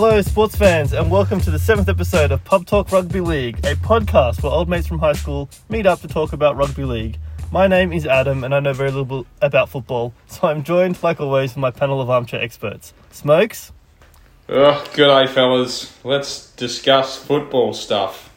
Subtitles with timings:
[0.00, 3.74] Hello, sports fans, and welcome to the seventh episode of Pub Talk Rugby League, a
[3.74, 7.18] podcast where old mates from high school meet up to talk about rugby league.
[7.50, 11.20] My name is Adam, and I know very little about football, so I'm joined, like
[11.20, 12.94] always, with my panel of armchair experts.
[13.10, 13.72] Smokes,
[14.48, 15.92] Oh, good day, fellas.
[16.04, 18.32] Let's discuss football stuff.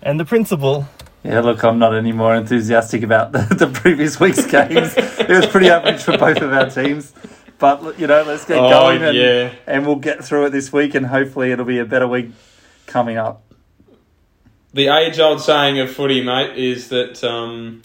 [0.00, 0.88] and the principal.
[1.22, 4.94] Yeah, look, I'm not any more enthusiastic about the, the previous week's games.
[4.96, 7.12] it was pretty average for both of our teams.
[7.58, 9.52] But, you know, let's get Oh, going and, yeah.
[9.66, 12.30] and we'll get through it this week and hopefully it'll be a better week
[12.86, 13.42] coming up.
[14.72, 17.82] The age-old saying of footy, mate, is that um,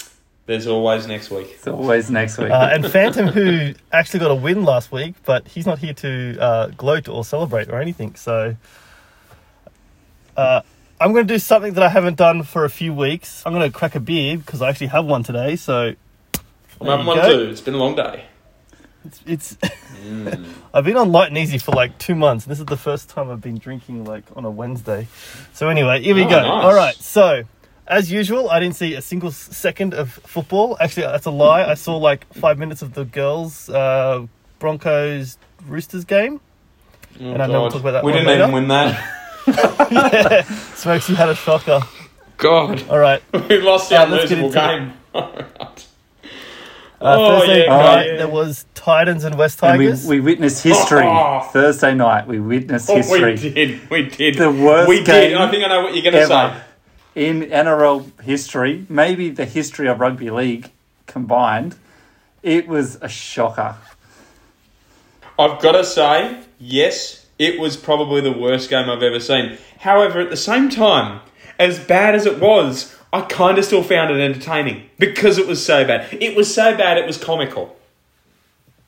[0.48, 1.52] there's always next week.
[1.54, 2.50] It's always next week.
[2.50, 6.38] Uh, and Phantom, who actually got a win last week, but he's not here to
[6.40, 8.16] uh, gloat or celebrate or anything.
[8.16, 8.56] So
[10.36, 10.62] uh,
[11.00, 13.44] I'm going to do something that I haven't done for a few weeks.
[13.46, 15.56] I'm going to crack a beer because I actually have one today.
[15.58, 15.94] So
[16.82, 17.30] I'm having one go.
[17.46, 17.52] too.
[17.52, 18.26] It's been a long day.
[19.06, 19.22] It's.
[19.26, 19.58] it's
[20.74, 22.46] I've been on light and easy for like two months.
[22.46, 25.08] This is the first time I've been drinking like on a Wednesday.
[25.54, 26.42] So anyway, here we Oh, go.
[26.42, 26.64] nice.
[26.66, 26.96] All right.
[26.96, 27.44] So
[27.88, 30.78] as usual, I didn't see a single second of football.
[30.80, 31.64] Actually, that's a lie.
[31.66, 34.26] I saw like five minutes of the girls' uh,
[34.60, 36.40] Broncos Roosters game.
[37.20, 39.16] Oh, And I know we'll talk about that We didn't even win that.
[40.76, 41.82] Smokes, you had a shocker.
[42.38, 43.22] God, All right.
[43.34, 44.94] we lost the Uh, unlosable game.
[45.14, 45.44] Uh,
[47.02, 48.16] Oh, Thursday yeah, night yeah.
[48.18, 50.08] there was Titans and West and we, Tigers.
[50.08, 51.04] we witnessed history.
[51.06, 51.42] Oh.
[51.52, 53.34] Thursday night, we witnessed Oh, history.
[53.34, 53.90] we did.
[53.90, 54.36] We did.
[54.36, 55.06] The worst we did.
[55.06, 56.62] game I think I know what you're going to say.
[57.16, 60.72] In NRL history, maybe the history of rugby league
[61.08, 61.76] combined,
[62.42, 63.76] it was a shocker.
[65.38, 69.58] I've got to say, yes, it was probably the worst game I've ever seen.
[69.80, 71.20] However, at the same time,
[71.58, 75.66] as bad as it was, I kind of still found it entertaining because it was
[75.66, 76.08] so bad.
[76.14, 77.76] It was so bad, it was comical.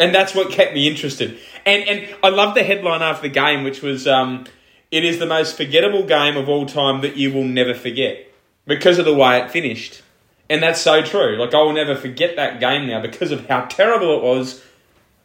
[0.01, 1.37] And that's what kept me interested.
[1.65, 4.45] And and I love the headline after the game, which was um,
[4.89, 8.27] "It is the most forgettable game of all time that you will never forget
[8.65, 10.01] because of the way it finished."
[10.49, 11.37] And that's so true.
[11.37, 14.61] Like I will never forget that game now because of how terrible it was,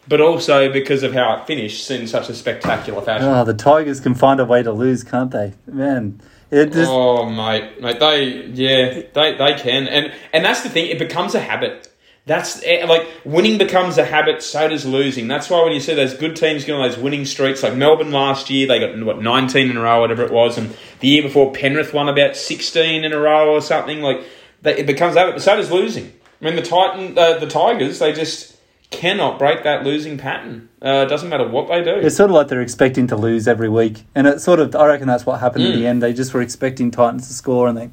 [0.07, 3.29] but also because of how it finished in such a spectacular fashion.
[3.29, 5.55] Oh, the Tigers can find a way to lose, can't they?
[5.67, 6.21] Man,
[6.51, 10.87] it just Oh mate, mate, they yeah, they they can, and and that's the thing.
[10.87, 11.86] It becomes a habit.
[12.27, 14.43] That's eh, like winning becomes a habit.
[14.43, 15.29] So does losing.
[15.29, 18.11] That's why when you see those good teams going on those winning streaks, like Melbourne
[18.11, 21.23] last year, they got what nineteen in a row, whatever it was, and the year
[21.23, 24.01] before Penrith won about sixteen in a row or something.
[24.03, 24.25] Like
[24.63, 25.37] they, it becomes a habit.
[25.37, 26.13] But so does losing.
[26.41, 28.57] I mean, the Titan, uh, the Tigers, they just
[28.91, 30.69] cannot break that losing pattern.
[30.85, 31.95] Uh, it doesn't matter what they do.
[31.95, 34.87] It's sort of like they're expecting to lose every week, and it sort of I
[34.89, 35.77] reckon that's what happened in Mm.
[35.77, 36.03] the end.
[36.03, 37.91] They just were expecting Titans to score, and they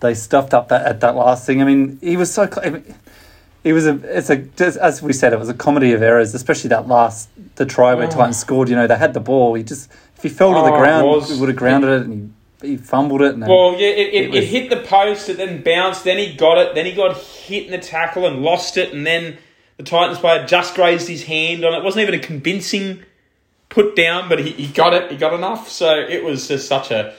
[0.00, 1.60] they stuffed up that at that last thing.
[1.60, 2.46] I mean, he was so.
[2.46, 2.94] cl- I mean,
[3.62, 4.00] it was a.
[4.16, 4.36] It's a.
[4.36, 7.94] just As we said, it was a comedy of errors, especially that last the try
[7.94, 8.12] where mm.
[8.12, 8.16] Oh.
[8.16, 8.68] Titans scored.
[8.68, 9.54] You know, they had the ball.
[9.54, 11.30] He just if he fell to the Oh, ground, was.
[11.30, 13.32] he would have grounded it, and he, he fumbled it.
[13.32, 16.18] And then- Well, yeah, it, it, It it, hit the post, it then bounced, then
[16.18, 19.38] he got it, then he got hit in the tackle and lost it, and then
[19.78, 21.78] the Titans player just grazed his hand on it.
[21.78, 23.02] It wasn't even a convincing
[23.70, 25.70] put down, but he, he got it, he got enough.
[25.70, 27.14] So it was just such a.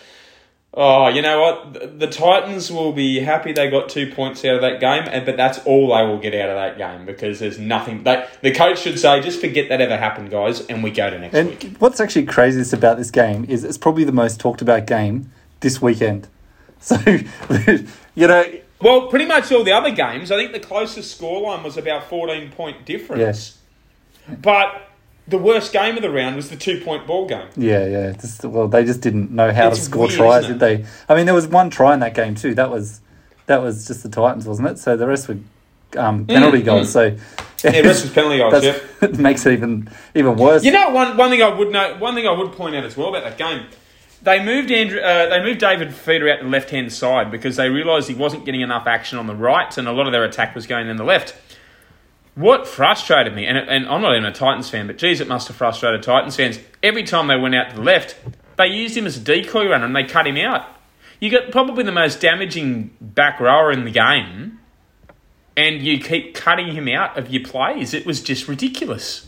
[0.73, 1.99] Oh, you know what?
[1.99, 5.35] The, Titans will be happy they got two points out of that game, and but
[5.35, 8.03] that's all they will get out of that game because there's nothing.
[8.03, 11.19] They, the coach should say, just forget that ever happened, guys, and we go to
[11.19, 11.63] next week.
[11.65, 15.31] And what's actually craziest about this game is it's probably the most talked about game
[15.59, 16.27] this weekend.
[16.83, 16.97] So,
[18.15, 18.43] you know,
[18.81, 22.49] Well, pretty much all the other games, I think the closest scoreline was about 14
[22.53, 23.19] point difference.
[24.41, 24.89] But
[25.31, 27.47] the worst game of the round was the two point ball game.
[27.57, 28.11] yeah, yeah.
[28.11, 30.85] Just, well, they just didn't know how It's to score weird, tries, did they?
[31.09, 32.53] I mean, there was one try in that game too.
[32.53, 33.01] That was
[33.47, 34.77] that was just the Titans, wasn't it?
[34.77, 35.39] So the rest were
[35.97, 36.91] um, penalty Mm, goals.
[36.91, 37.17] So
[37.63, 38.77] Yeah, rest was penalty goals, yeah.
[39.01, 40.63] it makes it even even worse.
[40.63, 42.95] You know, one, one thing I would know, one thing I would point out as
[42.95, 43.65] well about that game,
[44.21, 47.55] they moved Andrew, uh, they moved David Fifita out to the left hand side because
[47.57, 50.23] they realised he wasn't getting enough action on the right, and a lot of their
[50.23, 51.35] attack was going in the left.
[52.35, 55.47] What frustrated me, and, and I'm not even a Titans fan, but geez, it must
[55.49, 56.59] have frustrated Titans fans.
[56.81, 58.15] Every time they went out to the left,
[58.57, 60.65] they used him as a decoy runner and they cut him out.
[61.19, 64.59] You got probably the most damaging back rower in the game,
[65.57, 67.93] and you keep cutting him out of your plays.
[67.93, 69.27] It was just ridiculous.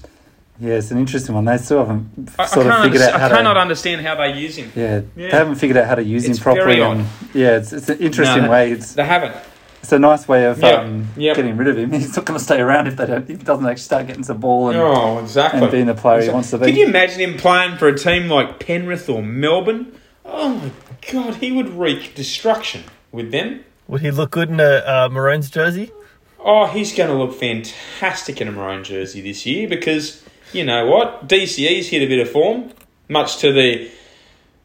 [0.60, 1.44] yeah, it's an interesting one.
[1.46, 3.60] They still haven't I, I sort can't of figured understand, out how I cannot to.
[3.60, 4.72] understand how they use him.
[4.76, 5.30] Yeah, Yeah.
[5.32, 6.76] they haven't figured out how to use It's him properly.
[6.78, 6.98] very odd.
[7.00, 8.72] And, yeah, it's, it's an interesting No, way.
[8.72, 9.36] It's They haven't.
[9.84, 11.34] It's a nice way of Yeah, um, yeah.
[11.36, 11.92] getting rid of him.
[11.94, 13.22] He's not going to stay around if they don't.
[13.22, 15.62] If he doesn't actually start getting some ball and, Oh, exactly.
[15.62, 16.66] and being the player he wants to be.
[16.68, 19.96] Could you imagine him playing for a team like Penrith or Melbourne?
[20.26, 20.72] Oh my
[21.12, 23.64] god, he would wreak destruction with them.
[23.90, 25.92] Would he look good in a uh, Maroons jersey?
[26.40, 30.86] Oh, he's going to look fantastic in a maroon jersey this year because you know
[30.88, 31.28] what?
[31.28, 32.72] DCE's hit a bit of form.
[33.10, 33.90] much to the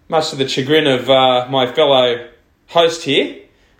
[0.08, 2.28] much to the chagrin of uh, my fellow
[2.68, 3.36] host here.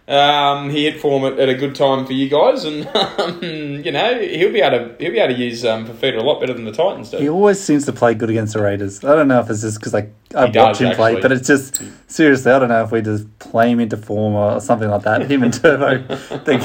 [0.09, 3.43] Um, he hit form at, at, a good time for you guys, and um,
[3.85, 6.41] you know he'll be able to he'll be able to use um, Fifita a lot
[6.41, 7.19] better than the Titans do.
[7.19, 9.05] He always seems to play good against the Raiders.
[9.05, 11.31] I don't know if it's just because I I He watch does, him play, but
[11.31, 14.89] it's just seriously I don't know if we just play him into form or something
[14.89, 15.31] like that.
[15.31, 15.99] Him and Turbo,
[16.45, 16.57] they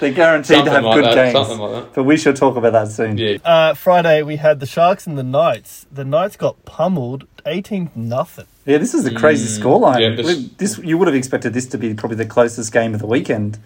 [0.00, 1.32] they're guaranteed Something to have like good that, games.
[1.46, 1.94] something like that.
[1.94, 3.18] But we shall talk about that soon.
[3.18, 5.86] Yeah, Uh, Friday we had the Sharks and the Knights.
[5.92, 8.46] The Knights got pummeled, eighteen nothing.
[8.66, 9.96] Yeah, this is a crazy scoreline.
[9.96, 12.94] Mm, yeah, this- this you would have expected this to be probably the closest game
[12.94, 13.58] of the weekend.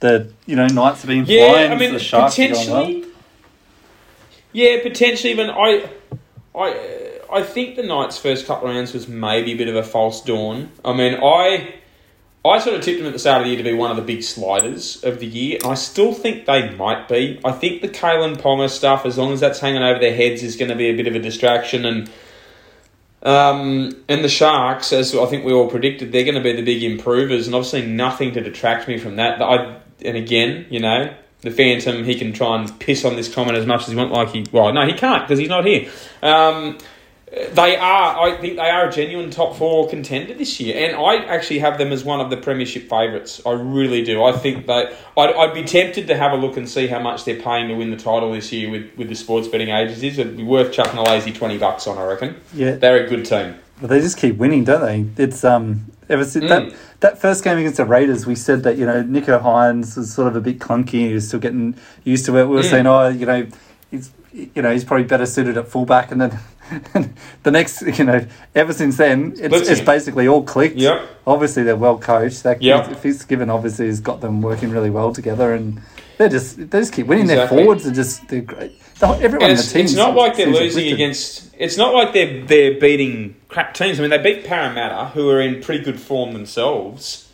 [0.00, 1.50] The you know Knights have been yeah.
[1.50, 1.72] flying.
[1.72, 3.04] I mean, the Sharks potentially.
[4.52, 5.32] Yeah, potentially.
[5.32, 5.90] Even I,
[6.56, 9.82] I, I think the Knights' first couple of rounds was maybe a bit of a
[9.82, 10.70] false dawn.
[10.84, 11.74] I mean, I,
[12.44, 13.96] I sort of tipped them at the start of the year to be one of
[13.96, 17.38] the big sliders of the year, and I still think they might be.
[17.44, 20.56] I think the Kalyn Ponga stuff, as long as that's hanging over their heads, is
[20.56, 22.10] going to be a bit of a distraction and.
[23.22, 26.62] Um, and the Sharks, as I think we all predicted, they're going to be the
[26.62, 29.42] big improvers, and obviously nothing to detract me from that.
[29.42, 33.56] I and again, you know, the Phantom, he can try and piss on this comment
[33.56, 34.14] as much as he wants.
[34.14, 35.90] Like he, well, no, he can't because he's not here.
[36.22, 36.78] Um,
[37.30, 41.16] they are, I think, they are a genuine top four contender this year, and I
[41.26, 43.40] actually have them as one of the premiership favourites.
[43.46, 44.24] I really do.
[44.24, 47.24] I think that I'd, I'd be tempted to have a look and see how much
[47.24, 50.18] they're paying to win the title this year with, with the sports betting agencies.
[50.18, 51.98] It'd be worth chucking a lazy twenty bucks on.
[51.98, 52.34] I reckon.
[52.52, 53.54] Yeah, They're a good team.
[53.80, 54.82] But they just keep winning, don't
[55.16, 55.22] they?
[55.22, 56.48] It's um ever since Mm.
[56.48, 60.12] that that first game against the Raiders, we said that you know Nicho Hynes was
[60.12, 61.06] sort of a bit clunky.
[61.08, 62.44] He was still getting used to it.
[62.48, 62.70] We were Mm.
[62.70, 63.46] saying, oh, you know,
[63.90, 66.38] he's you know he's probably better suited at fullback, and then
[67.42, 70.76] the next you know ever since then it's, it's basically all clicked.
[70.76, 71.08] Yep.
[71.26, 72.42] Obviously they're well coached.
[72.44, 73.02] That Yep.
[73.28, 75.80] given, obviously has got them working really well together, and
[76.18, 77.24] they just they just keep winning.
[77.24, 77.56] Exactly.
[77.56, 78.72] Their forwards are just they're great.
[79.02, 79.84] Everyone And in the it's, team.
[79.86, 81.54] it's not like they're losing against.
[81.58, 83.98] It's not like they're they're beating crap teams.
[83.98, 87.29] I mean, they beat Parramatta, who are in pretty good form themselves,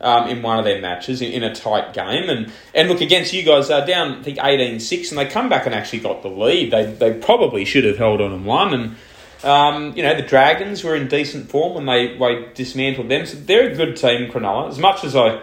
[0.00, 2.28] um, in one of their matches in, in a tight game.
[2.28, 5.66] And and look against you guys, they're down I think 18-6, and they come back
[5.66, 6.70] and actually got the lead.
[6.70, 8.74] They they probably should have held on and won.
[8.74, 8.96] And
[9.44, 13.26] um, you know the Dragons were in decent form when they, they dismantled them.
[13.26, 14.68] So they're a good team, Cronulla.
[14.68, 15.40] As much as I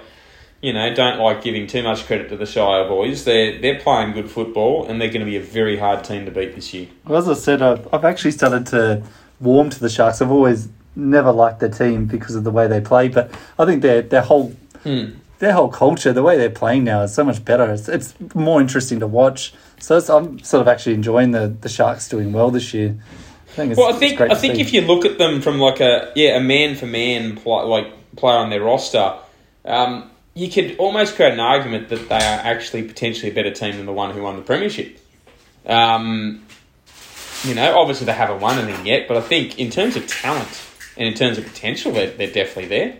[0.61, 3.25] you know, don't like giving too much credit to the Shire boys.
[3.25, 6.31] They're they're playing good football, and they're going to be a very hard team to
[6.31, 6.87] beat this year.
[7.05, 9.03] Well, as I said, I've, I've actually started to
[9.39, 10.21] warm to the Sharks.
[10.21, 13.81] I've always never liked their team because of the way they play, but I think
[13.81, 15.05] their their whole Hmm.
[15.39, 17.71] their whole culture, the way they're playing now, is so much better.
[17.71, 19.53] It's, it's more interesting to watch.
[19.79, 22.95] So I'm sort of actually enjoying the, the Sharks doing well this year.
[23.49, 24.61] I think it's, Well, I think I think see.
[24.61, 27.87] if you look at them from like a yeah a man for man pl- like
[28.15, 29.13] player on their roster,
[29.65, 33.77] um, you could almost create an argument that they are actually potentially a better team
[33.77, 34.99] than the one who won the premiership.
[35.65, 36.43] Um,
[37.43, 40.63] you know, obviously they haven't won anything yet, but I think in terms of talent
[40.97, 42.97] and in terms of potential, they're, they're definitely there.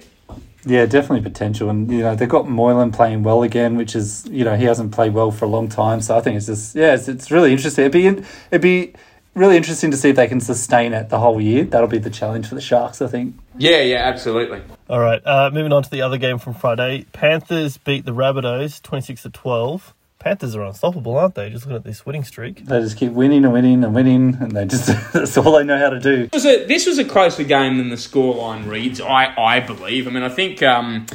[0.65, 4.44] Yeah, definitely potential, and you know they've got Moylan playing well again, which is you
[4.44, 6.01] know he hasn't played well for a long time.
[6.01, 7.85] So I think it's just yeah, it's, it's really interesting.
[7.85, 8.94] It'd be it'd be
[9.33, 11.63] really interesting to see if they can sustain it the whole year.
[11.63, 13.38] That'll be the challenge for the Sharks, I think.
[13.57, 14.61] Yeah, yeah, absolutely.
[14.89, 17.06] All right, uh, moving on to the other game from Friday.
[17.13, 19.94] Panthers beat the Rabbitohs twenty six to twelve.
[20.28, 21.50] Panthers are unstoppable, aren't they?
[21.50, 22.66] Just looking at this winning streak.
[22.66, 25.78] They just keep winning and winning and winning, and they just that's all they know
[25.78, 26.24] how to do.
[26.24, 30.06] It was a, this was a closer game than the scoreline reads, I, I believe.
[30.06, 31.06] I mean, I think, um,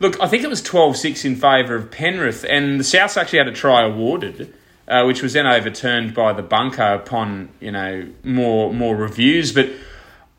[0.00, 3.40] look, I think it was 12 6 in favour of Penrith, and the Souths actually
[3.40, 4.54] had a try awarded,
[4.88, 9.52] uh, which was then overturned by the bunker upon, you know, more, more reviews.
[9.52, 9.68] But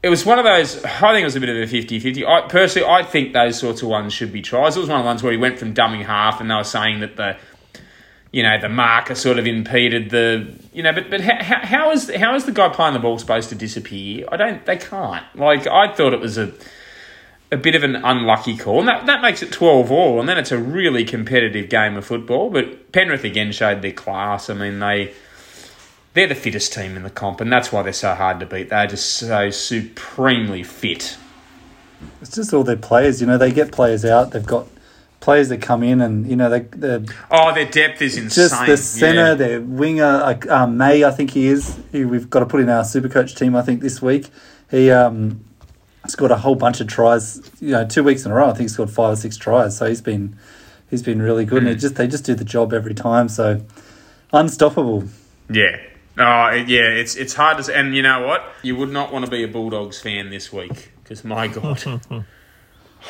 [0.01, 2.25] it was one of those, I think it was a bit of a 50 50.
[2.25, 4.75] I, personally, I think those sorts of ones should be tries.
[4.75, 6.63] It was one of the ones where he went from dummy half, and they were
[6.63, 7.37] saying that the
[8.31, 12.13] you know, the marker sort of impeded the, you know, but but how, how, is
[12.15, 14.25] how is the guy playing the ball supposed to disappear?
[14.31, 15.23] I don't, they can't.
[15.35, 16.53] Like I thought it was a
[17.51, 20.37] a bit of an unlucky call, and that that makes it twelve all, and then
[20.37, 22.49] it's a really competitive game of football.
[22.49, 24.49] But Penrith again showed their class.
[24.49, 25.13] I mean, they
[26.13, 28.69] they're the fittest team in the comp, and that's why they're so hard to beat.
[28.69, 31.17] They're just so supremely fit.
[32.21, 33.21] It's just all their players.
[33.21, 34.31] You know, they get players out.
[34.31, 34.67] They've got
[35.19, 38.43] players that come in, and you know they they're Oh, their depth is insane.
[38.49, 39.33] just the centre, Yeah.
[39.33, 41.77] their winger, like um, May, I think he is.
[41.91, 43.55] Who we've got to put in our super coach team.
[43.55, 44.29] I think this week
[44.71, 45.43] he um,
[46.07, 47.41] scored a whole bunch of tries.
[47.59, 48.45] You know, two weeks in a row.
[48.49, 49.77] I think he scored five or six tries.
[49.77, 50.37] So he's been
[50.89, 53.27] he's been really good, and just they just do the job every time.
[53.29, 53.61] So
[54.33, 55.05] unstoppable.
[55.49, 55.77] Yeah.
[56.19, 57.75] Oh, yeah, it's it's hard to.
[57.77, 58.43] And you know what?
[58.63, 62.01] You would not want to be a Bulldogs fan this week because, my God.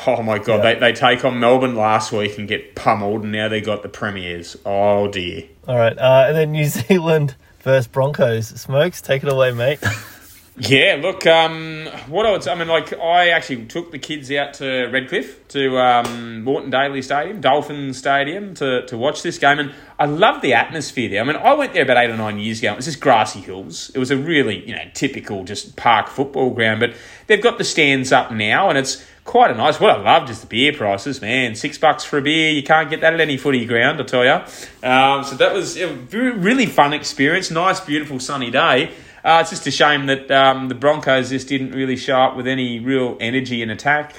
[0.06, 0.64] oh, my God.
[0.64, 0.74] Yeah.
[0.74, 3.88] They, they take on Melbourne last week and get pummeled, and now they got the
[3.88, 4.56] Premiers.
[4.64, 5.44] Oh, dear.
[5.66, 8.48] All right, uh, and then New Zealand versus Broncos.
[8.48, 9.80] Smokes, take it away, mate.
[10.60, 14.28] Yeah, look, um, what I would say, I mean, like, I actually took the kids
[14.32, 19.60] out to Redcliffe, to um, Moreton Daily Stadium, Dolphin Stadium, to, to watch this game,
[19.60, 21.20] and I love the atmosphere there.
[21.20, 22.72] I mean, I went there about eight or nine years ago.
[22.72, 23.92] It was just grassy hills.
[23.94, 26.94] It was a really, you know, typical just park football ground, but
[27.28, 29.78] they've got the stands up now, and it's quite a nice.
[29.78, 31.54] What I loved is the beer prices, man.
[31.54, 34.24] Six bucks for a beer, you can't get that at any footy ground, I tell
[34.24, 34.88] you.
[34.88, 37.50] Um, so that was a really fun experience.
[37.50, 38.90] Nice, beautiful, sunny day.
[39.22, 42.46] Uh, it's just a shame that um, the Broncos just didn't really show up with
[42.46, 44.14] any real energy in attack.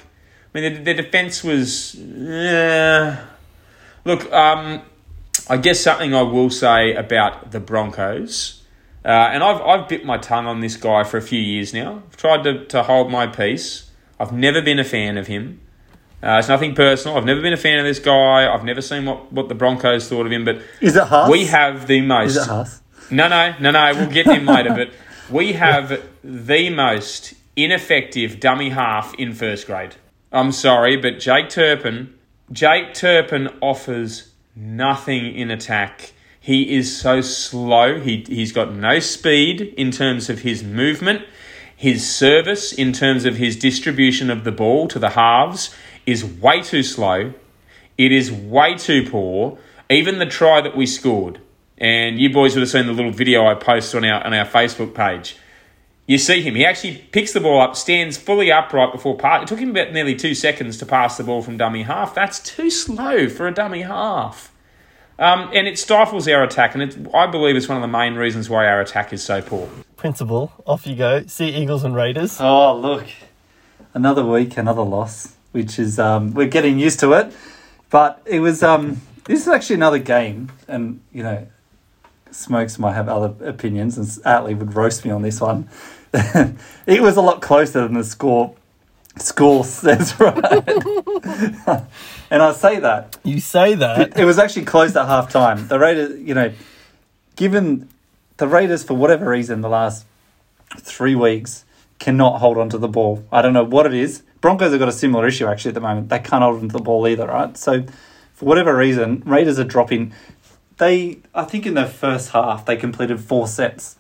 [0.54, 2.00] I mean, their, defence was.
[2.00, 3.26] Uh,
[4.06, 4.84] look, um,
[5.50, 8.62] I guess something I will say about the Broncos,
[9.04, 12.04] uh, and I've, I've bit my tongue on this guy for a few years now.
[12.06, 13.89] I've tried to, to hold my peace.
[14.20, 15.62] I've never been a fan of him.
[16.22, 17.18] Uh, it's nothing personal.
[17.18, 18.54] I've never been a fan of this guy.
[18.54, 20.44] I've never seen what, what the Broncos thought of him.
[20.44, 21.30] But is it Haas?
[21.30, 22.32] We have the most.
[22.32, 22.82] Is it Haas?
[23.10, 23.92] No, no, no, no.
[23.96, 24.74] We'll get him later.
[24.76, 24.92] But
[25.30, 29.96] we have the most ineffective dummy half in first grade.
[30.32, 32.14] I'm sorry, but Jake Turpin,
[32.52, 36.14] Jake Turpin offers nothing in attack.
[36.40, 38.00] He is so slow.
[38.00, 41.24] He, he's got no speed in terms of his movement.
[41.80, 45.74] His service, in terms of his distribution of the ball to the halves,
[46.06, 47.34] is way too slow.
[47.98, 49.58] It is way too poor.
[49.90, 51.40] Even the try that we scored,
[51.78, 54.46] and you boys would have seen the little video I posted on our on our
[54.46, 55.38] Facebook page.
[56.06, 56.56] You see him.
[56.56, 59.44] He actually picks the ball up, stands fully upright before pass.
[59.44, 62.14] It took him about nearly two seconds to pass the ball from dummy half.
[62.14, 64.52] That's too slow for a dummy half.
[65.18, 68.50] Um, and it stifles our attack, and I believe it's one of the main reasons
[68.50, 69.70] why our attack is so poor.
[70.00, 71.26] Principal, off you go.
[71.26, 72.40] See Eagles and Raiders.
[72.40, 73.06] Oh, look.
[73.94, 77.34] Another week, another loss, which is, um, we're getting used to it.
[77.90, 81.46] But it was, um, this is actually another game, and, you know,
[82.32, 85.68] Smokes might have other opinions, and Atley would roast me on this one.
[86.14, 88.56] it was a lot closer than the score
[89.18, 90.34] score says, right?
[92.32, 93.18] and I say that.
[93.26, 94.00] You say that.
[94.00, 95.68] It, it was actually close at half time.
[95.68, 96.54] The Raiders, you know,
[97.36, 97.90] given
[98.40, 100.06] the Raiders, for whatever reason, the last
[100.78, 101.66] three weeks
[102.00, 103.24] cannot hold on to the ball.
[103.32, 104.24] I don't know what it is.
[104.42, 106.10] Broncos have got a similar issue actually at the moment.
[106.10, 107.56] They can't hold on to the ball either, right?
[107.58, 107.86] So,
[108.34, 110.14] for whatever reason, Raiders are dropping
[110.80, 113.98] they I think in the first half they completed four sets,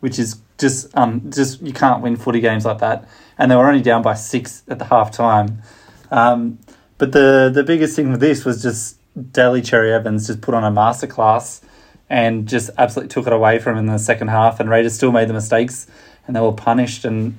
[0.00, 3.06] which is just um just you can't win footy games like that,
[3.38, 5.62] and they were only down by six at the half time.
[6.10, 6.58] Um,
[6.98, 8.96] but the the biggest thing with this was just
[9.32, 11.60] Daly Cherry Evans just put on a masterclass
[12.12, 15.10] and just absolutely took it away from him in the second half, and Raiders still
[15.10, 15.86] made the mistakes
[16.26, 17.36] and they were punished and.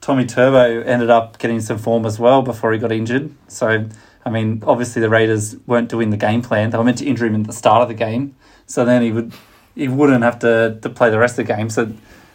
[0.00, 3.32] Tommy Turbo ended up getting some form as well before he got injured.
[3.46, 3.86] So
[4.24, 6.70] I mean, obviously the Raiders weren't doing the game plan.
[6.70, 8.34] They were meant to injure him at the start of the game,
[8.66, 9.32] so then he would
[9.74, 11.70] he wouldn't have to, to play the rest of the game.
[11.70, 11.92] So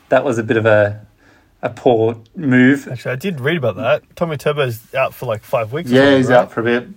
[0.09, 1.05] that was a bit of a
[1.61, 2.87] a poor move.
[2.87, 4.15] Actually, I did read about that.
[4.15, 5.89] Tommy Turbo's out for like five weeks.
[5.89, 6.37] Yeah, he's right?
[6.37, 6.87] out for a bit.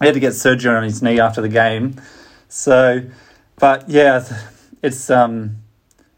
[0.00, 2.00] He had to get surgery on his knee after the game.
[2.48, 3.02] So,
[3.58, 4.24] but yeah,
[4.82, 5.58] it's um,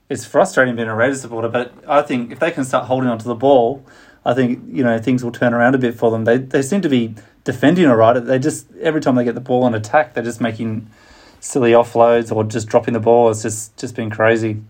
[0.09, 1.49] it's frustrating being a Raiders supporter.
[1.49, 3.85] But I think if they can start holding onto the ball,
[4.25, 6.25] I think you know things will turn around a bit for them.
[6.25, 8.19] They they seem to be defending all right.
[8.19, 10.91] They just every time they get the ball on attack, they're just making
[11.41, 13.31] silly offloads or just dropping the ball.
[13.31, 14.63] It's just just been crazy.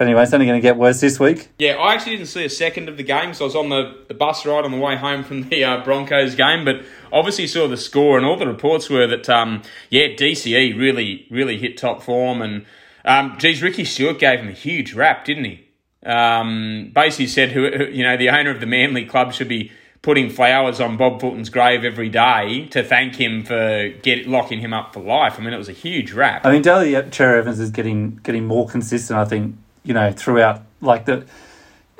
[0.00, 1.50] But anyway, it's only going to get worse this week.
[1.58, 3.98] Yeah, I actually didn't see a second of the game, so I was on the,
[4.08, 7.68] the bus ride on the way home from the uh, Broncos game, but obviously saw
[7.68, 12.02] the score, and all the reports were that, um, yeah, DCE really, really hit top
[12.02, 12.64] form, and
[13.04, 15.68] um, geez, Ricky Stuart gave him a huge rap, didn't he?
[16.06, 20.30] Um, basically said, who, you know, the owner of the Manly club should be putting
[20.30, 24.94] flowers on Bob Fulton's grave every day to thank him for get locking him up
[24.94, 25.34] for life.
[25.38, 26.46] I mean, it was a huge rap.
[26.46, 29.18] I mean, Daly Cherry Evans is getting getting more consistent.
[29.18, 31.26] I think you know throughout like the.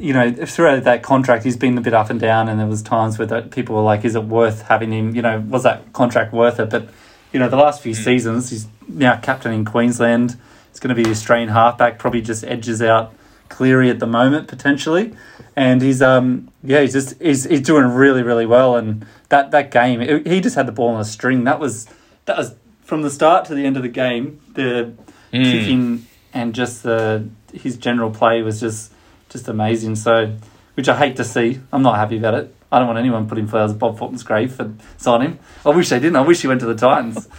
[0.03, 2.81] You know, throughout that contract, he's been a bit up and down, and there was
[2.81, 5.93] times where that people were like, "Is it worth having him?" You know, was that
[5.93, 6.71] contract worth it?
[6.71, 6.89] But
[7.35, 8.03] you know, the last few mm.
[8.03, 10.39] seasons, he's now captain in Queensland.
[10.71, 11.99] It's going to be the Australian halfback.
[11.99, 13.13] Probably just edges out
[13.51, 15.15] Cleary at the moment potentially
[15.57, 19.71] and he's um yeah he's just he's, he's doing really really well and that that
[19.71, 21.87] game it, he just had the ball on a string that was
[22.25, 24.95] that was from the start to the end of the game the
[25.33, 25.45] mm.
[25.45, 28.93] kicking and just the his general play was just
[29.29, 30.35] just amazing so
[30.75, 33.49] which I hate to see I'm not happy about it I don't want anyone putting
[33.49, 35.41] flowers at Bob Fulton's grave for sign him.
[35.67, 36.15] I wish they didn't.
[36.15, 37.27] I wish he went to the Titans.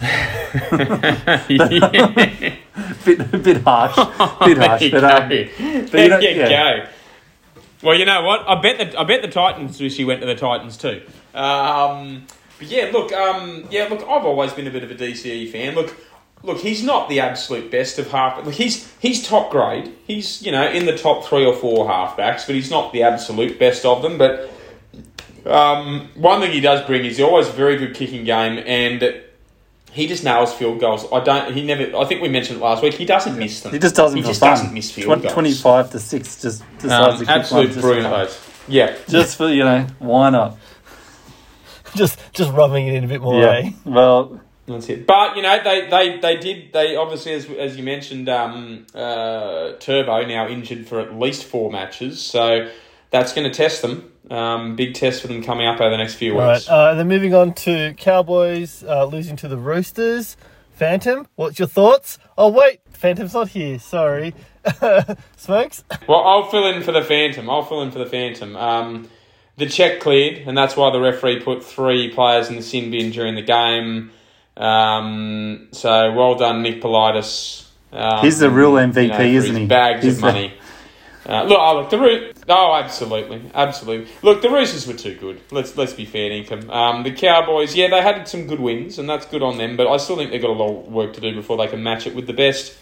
[3.04, 3.96] bit, bit harsh,
[4.44, 4.90] bit harsh.
[4.90, 6.84] But, um, but you know, yeah.
[6.84, 6.88] go.
[7.82, 8.46] Well, you know what?
[8.46, 11.00] I bet the I bet the Titans wish he went to the Titans too.
[11.34, 12.26] Um,
[12.58, 15.74] but yeah, look, um, yeah, look, I've always been a bit of a DCE fan.
[15.74, 15.96] Look,
[16.42, 18.44] look, he's not the absolute best of half.
[18.44, 19.94] Look, he's he's top grade.
[20.06, 23.58] He's you know in the top three or four halfbacks, but he's not the absolute
[23.58, 24.18] best of them.
[24.18, 24.50] But
[25.46, 29.22] um, one thing he does bring is he's always a very good kicking game, and
[29.92, 31.06] he just nails field goals.
[31.12, 31.54] I don't.
[31.54, 31.96] He never.
[31.96, 32.94] I think we mentioned it last week.
[32.94, 33.72] He doesn't miss them.
[33.72, 34.16] He just doesn't.
[34.16, 34.50] He just fun.
[34.50, 35.32] doesn't miss field Twen- goals.
[35.34, 36.40] Twenty-five to six.
[36.40, 40.58] Just decides Um, to absolute one for brilliant Yeah, Just for you know, why not?
[41.94, 43.50] Just just rubbing it in a bit more, yeah.
[43.50, 43.70] eh?
[43.84, 45.06] Well, That's it.
[45.06, 49.72] But you know, they, they, they did they obviously as as you mentioned, um, uh,
[49.80, 52.70] Turbo now injured for at least four matches, so
[53.10, 54.12] that's going to test them.
[54.30, 56.68] Um, big test for them coming up over the next few weeks.
[56.68, 60.36] right, uh, and then moving on to Cowboys uh, losing to the Roosters.
[60.74, 62.18] Phantom, what's your thoughts?
[62.38, 63.80] Oh wait, Phantom's not here.
[63.80, 64.32] Sorry,
[65.36, 65.84] Smokes.
[66.08, 67.50] Well, I'll fill in for the Phantom.
[67.50, 68.56] I'll fill in for the Phantom.
[68.56, 69.08] Um,
[69.56, 73.10] the check cleared, and that's why the referee put three players in the sin bin
[73.10, 74.12] during the game.
[74.56, 77.66] Um, so well done, Nick Politis.
[77.92, 79.66] Um, He's the real MVP, you know, isn't he?
[79.66, 80.54] Bags He's of the- money.
[81.24, 84.10] Uh, look, oh, look, the Roo- oh, absolutely, absolutely.
[84.22, 85.40] Look, the Roosters were too good.
[85.52, 86.68] Let's let's be fair, Income.
[86.68, 89.76] Um, the Cowboys, yeah, they had some good wins, and that's good on them.
[89.76, 91.80] But I still think they've got a lot of work to do before they can
[91.84, 92.76] match it with the best.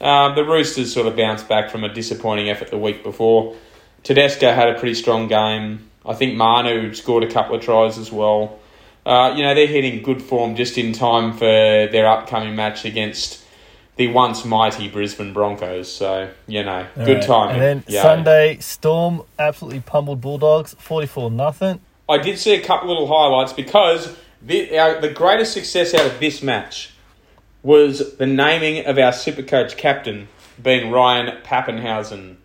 [0.00, 3.54] Um, the Roosters sort of bounced back from a disappointing effort the week before.
[4.02, 5.88] Tedesco had a pretty strong game.
[6.04, 8.58] I think Manu scored a couple of tries as well.
[9.06, 13.44] Uh, you know, they're hitting good form just in time for their upcoming match against
[13.96, 15.92] the once mighty Brisbane Broncos.
[15.92, 17.52] So, you know, good Alright, timing.
[17.54, 18.02] And then Yeah.
[18.02, 21.80] Sunday, Storm absolutely pummeled Bulldogs, forty-four nothing.
[22.08, 26.20] I did see a couple little highlights because the, our, the greatest success out of
[26.20, 26.92] this match
[27.62, 30.28] was the naming of our super coach captain
[30.62, 32.36] being Ryan Papenhuyzen.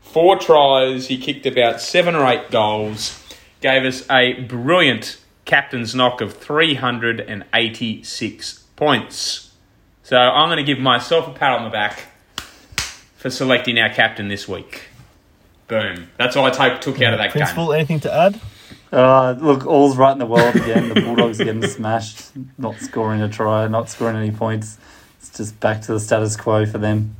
[0.00, 3.22] Four tries, he kicked about seven or eight goals,
[3.60, 9.54] gave us a brilliant captain's knock of 386 points.
[10.04, 12.04] So I'm going to give myself a pat on the back
[13.16, 14.90] for selecting our captain this week.
[15.66, 16.10] Boom.
[16.16, 17.42] That's all I take, took out of that game.
[17.42, 18.40] Principal, anything to add?
[18.92, 20.90] uh, look, all's right in the world again.
[20.90, 24.78] The Bulldogs are getting smashed, not scoring a try, not scoring any points.
[25.18, 27.16] It's just back to the status quo for them.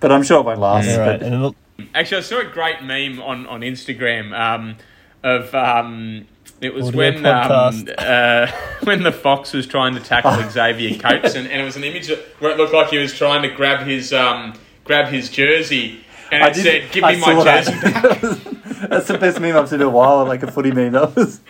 [0.00, 0.88] But I'm sure it won't last.
[0.88, 1.56] All right, but and then look,
[1.94, 4.76] Actually, I saw a great meme on, on Instagram um,
[5.22, 6.26] of um,
[6.60, 8.46] it was Audio when um, uh,
[8.84, 12.10] when the fox was trying to tackle Xavier Coates, and, and it was an image
[12.38, 16.42] where it looked like he was trying to grab his um, grab his jersey, and
[16.44, 17.64] it did- said, "Give I me my saw that.
[17.64, 18.56] jersey back."
[18.90, 20.92] That's the best meme I've seen in a while, like a footy meme.
[20.92, 21.40] That was,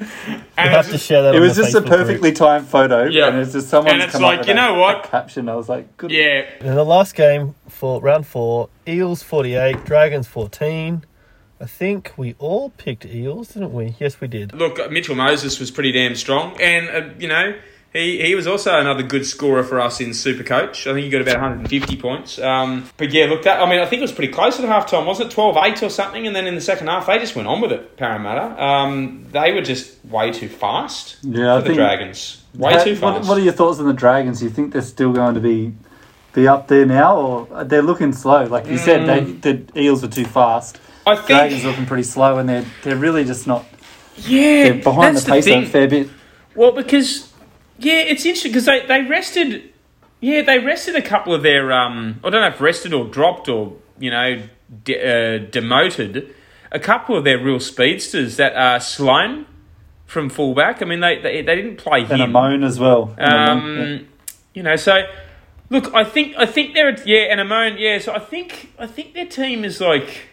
[0.00, 0.06] And
[0.56, 1.34] we'll have it's- to share that.
[1.34, 1.98] it was the just a Facebook group.
[1.98, 3.28] perfectly timed photo, Yeah.
[3.28, 5.02] and it's just someone's And it's come like, up you know a what?
[5.04, 5.48] caption.
[5.48, 6.10] I was like, good.
[6.10, 11.04] yeah, And the last game for round four, Eels 48, Dragons 14.
[11.60, 13.94] I think we all picked Eels, didn't we?
[13.98, 14.52] Yes, we did.
[14.54, 17.54] look, Mitchell Moses was pretty damn strong, and uh, you know.
[17.90, 20.86] He, he was also another good scorer for us in Supercoach.
[20.86, 22.38] I think he got about 150 points.
[22.38, 24.90] Um, but yeah, look, that I mean, I think it was pretty close at half
[24.90, 25.34] time, wasn't it?
[25.34, 26.26] 12 8 or something.
[26.26, 28.62] And then in the second half, they just went on with it, Parramatta.
[28.62, 32.44] Um, they were just way too fast Yeah, I the think- Dragons.
[32.54, 33.28] Way Ha- too what, fast.
[33.30, 34.40] what are your thoughts on the Dragons?
[34.40, 35.72] Do you think they're still going to be
[36.34, 38.44] be up there now, or they're looking slow?
[38.44, 39.40] Like you said, Mm.
[39.40, 40.78] they, the Eels were too fast.
[41.08, 43.64] I think Dragons looking pretty slow, and they're they're really just not.
[44.16, 45.62] yeah, They're behind the pace thing.
[45.64, 46.08] a fair bit.
[46.54, 47.32] Well, because
[47.78, 49.72] yeah, it's interesting because they, they rested.
[50.20, 51.72] Yeah, they rested a couple of their.
[51.72, 54.42] Um, I don't know if rested or dropped or you know
[54.84, 56.34] de- uh, demoted
[56.72, 58.36] a couple of their real speedsters.
[58.36, 59.46] Tyrell Sloan
[60.06, 60.82] from fullback.
[60.82, 63.14] I mean, they they, they didn't play And a moan as well.
[63.16, 63.98] And Um, yeah.
[64.54, 65.02] you know, so
[65.70, 67.98] look, I think I think they're yeah, and Amon, yeah.
[68.00, 70.30] So I think I think their team is like.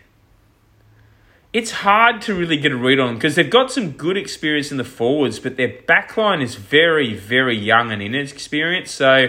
[1.55, 4.77] It's hard to really get a read on because they've got some good experience in
[4.77, 8.93] the forwards, but their backline is very, very young and inexperienced.
[8.93, 9.27] So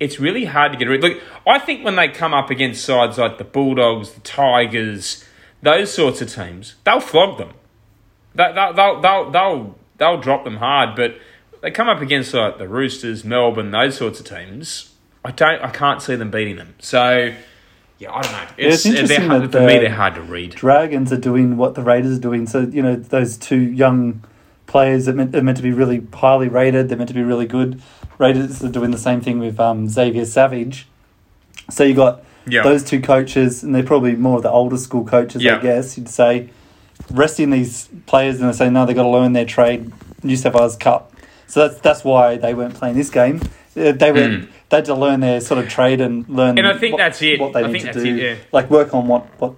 [0.00, 1.02] it's really hard to get a read.
[1.02, 5.24] Look, I think when they come up against sides like the Bulldogs, the Tigers,
[5.62, 7.50] those sorts of teams, they'll flog them.
[8.34, 11.16] They- They'll, they'll, they'll, they'll, they'll drop them hard, but
[11.62, 14.94] they come up against like the Roosters, Melbourne, those sorts of teams.
[15.24, 16.74] I don't, I can't see them beating them.
[16.80, 17.32] So,
[17.98, 18.38] yeah, I don't know.
[18.56, 20.54] it's It's, interesting hard, that for me, the- they're hard to read.
[20.54, 22.46] Dragons are doing what the Raiders are doing.
[22.46, 24.22] So you know those two young
[24.66, 26.88] players that are meant to be really highly rated.
[26.88, 27.80] They're meant to be really good.
[28.18, 30.86] Raiders are doing the same thing with um, Xavier Savage.
[31.70, 32.62] So you got Yeah.
[32.62, 35.56] those two coaches, and they're probably more of the older school coaches, Yeah.
[35.56, 35.96] I guess.
[35.96, 36.50] You'd say
[37.10, 39.90] resting these players, and they say no, they've got to learn their trade.
[40.22, 41.12] New South Wales Cup.
[41.46, 43.40] So that's that's why they weren't playing this game.
[43.76, 44.44] Uh, They went.
[44.44, 44.48] Mm.
[44.70, 46.58] They had to learn their sort of trade and learn.
[46.58, 47.40] And I think what, that's it.
[47.40, 48.34] What they I need think to that's do, it, yeah.
[48.52, 49.54] like work on what what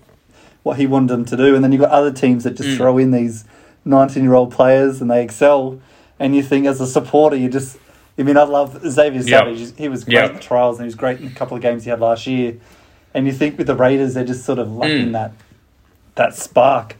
[0.62, 2.76] what he wanted them to do, and then you've got other teams that just Mm.
[2.76, 3.44] throw in these
[3.84, 5.80] nineteen year old players and they excel,
[6.18, 7.76] and you think as a supporter you just
[8.18, 9.56] I mean, I love Xavier Yep.
[9.78, 10.30] He was great Yep.
[10.30, 12.26] in the trials, and he was great in a couple of games he had last
[12.26, 12.56] year.
[13.14, 15.12] And you think with the Raiders, they're just sort of lacking Mm.
[15.12, 15.32] that
[16.16, 16.96] that spark.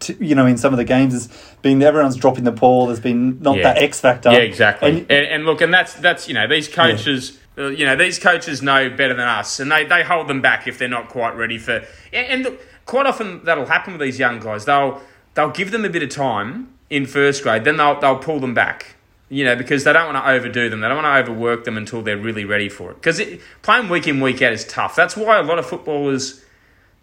[0.00, 1.28] To, you know, in some of the games, has
[1.62, 2.86] been everyone's dropping the ball.
[2.86, 3.62] There's been not Yeah.
[3.74, 4.30] that X factor.
[4.30, 4.88] Yeah, exactly.
[4.90, 8.18] And- And, and, look, and that's that's you know these coaches, uh, you know these
[8.18, 11.34] coaches know better than us, and they, they hold them back if they're not quite
[11.36, 11.82] ready for.
[12.12, 14.64] And, and look, quite often that'll happen with these young guys.
[14.66, 15.00] They'll
[15.34, 18.54] they'll give them a bit of time in first grade, then they'll they'll pull them
[18.54, 18.94] back.
[19.28, 20.82] You know, because they don't want to overdo them.
[20.82, 22.94] They don't want to overwork them until they're really ready for it.
[23.02, 23.20] Because
[23.62, 24.94] playing week in week out is tough.
[24.94, 26.44] That's why a lot of footballers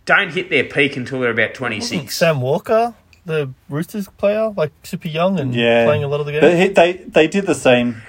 [0.05, 2.17] don't hit their peak until they're about twenty six.
[2.17, 2.93] Sam Walker,
[3.25, 6.43] the Roosters player, like super young and yeah, playing a lot of the games.
[6.43, 8.01] But he, they they did the same.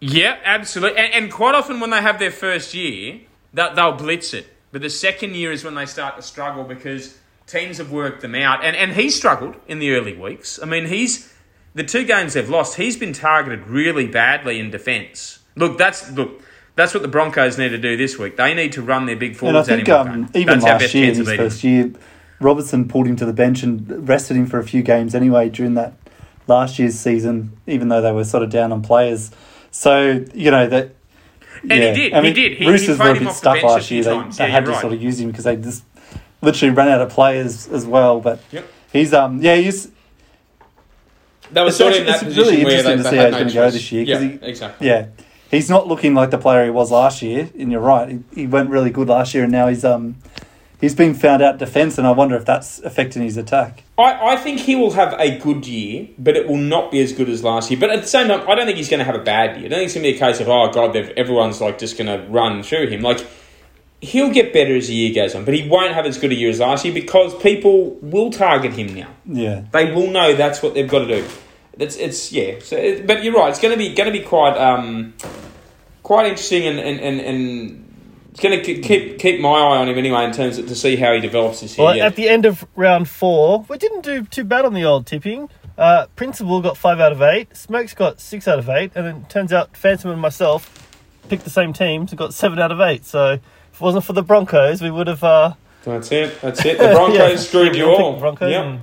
[0.00, 0.98] Yeah, absolutely.
[0.98, 3.20] And, and quite often when they have their first year,
[3.54, 4.46] that they'll blitz it.
[4.70, 8.34] But the second year is when they start to struggle because teams have worked them
[8.34, 8.64] out.
[8.64, 10.60] And and he struggled in the early weeks.
[10.62, 11.32] I mean, he's
[11.74, 12.76] the two games they've lost.
[12.76, 15.40] He's been targeted really badly in defence.
[15.56, 16.42] Look, that's look.
[16.76, 18.36] That's what the Broncos need to do this week.
[18.36, 19.68] They need to run their big forwards.
[19.68, 21.90] And I forwards think um, even That's last year, in his first year,
[22.38, 25.74] Robertson pulled him to the bench and rested him for a few games anyway during
[25.74, 25.94] that
[26.46, 29.30] last year's season, even though they were sort of down on players.
[29.70, 30.90] So you know that.
[31.62, 32.52] And he did, I he did.
[32.58, 34.04] He- he Roosters played were a bit off stuck last year.
[34.04, 34.36] They, times.
[34.36, 34.80] they Yeah, had to right.
[34.80, 35.82] sort of use him because they just
[36.42, 38.20] literally ran out of players as well.
[38.20, 38.64] But Yep.
[38.92, 39.90] he's um yeah he's
[41.52, 43.16] that was It's sort of in that it's really where they, interesting to they see
[43.16, 44.02] had how no he's gonna go this year.
[44.04, 44.86] Yeah, he- exactly.
[44.86, 45.06] yeah
[45.56, 47.50] he's not looking like the player he was last year.
[47.58, 50.16] And you're right, he, he went really good last year, and now he's um
[50.80, 53.84] he's been found out defence, and I wonder if that's affecting his attack.
[53.98, 57.12] I, I think he will have a good year, but it will not be as
[57.12, 57.80] good as last year.
[57.80, 59.66] But at the same time, I don't think he's going to have a bad year.
[59.66, 61.96] I don't think it's going to be a case of, oh, God, everyone's like just
[61.96, 63.00] going to run through him.
[63.00, 63.26] Like,
[64.02, 66.34] he'll get better as the year goes on, but he won't have as good a
[66.34, 69.08] year as last year because people will target him now.
[69.24, 69.64] Yeah.
[69.72, 71.28] They will know that's what they've got to do.
[71.78, 72.58] It's, it's yeah.
[72.60, 73.50] So, it, but you're right.
[73.50, 75.14] It's going to be going to be quite um,
[76.02, 77.86] quite interesting and and, and, and
[78.30, 80.96] it's going to keep keep my eye on him anyway in terms of to see
[80.96, 81.86] how he develops this year.
[81.86, 82.06] Well, yeah.
[82.06, 85.48] at the end of round four, we didn't do too bad on the old tipping.
[85.78, 87.56] Uh, Principal got five out of eight.
[87.56, 90.70] Smokes got six out of eight, and then it turns out Phantom and myself
[91.28, 93.04] picked the same teams and got seven out of eight.
[93.04, 93.40] So if
[93.74, 95.24] it wasn't for the Broncos, we would have.
[95.24, 96.40] Uh, That's it.
[96.40, 96.78] That's it.
[96.78, 98.18] The Broncos yeah, screwed you all.
[98.18, 98.80] Broncos, Yep.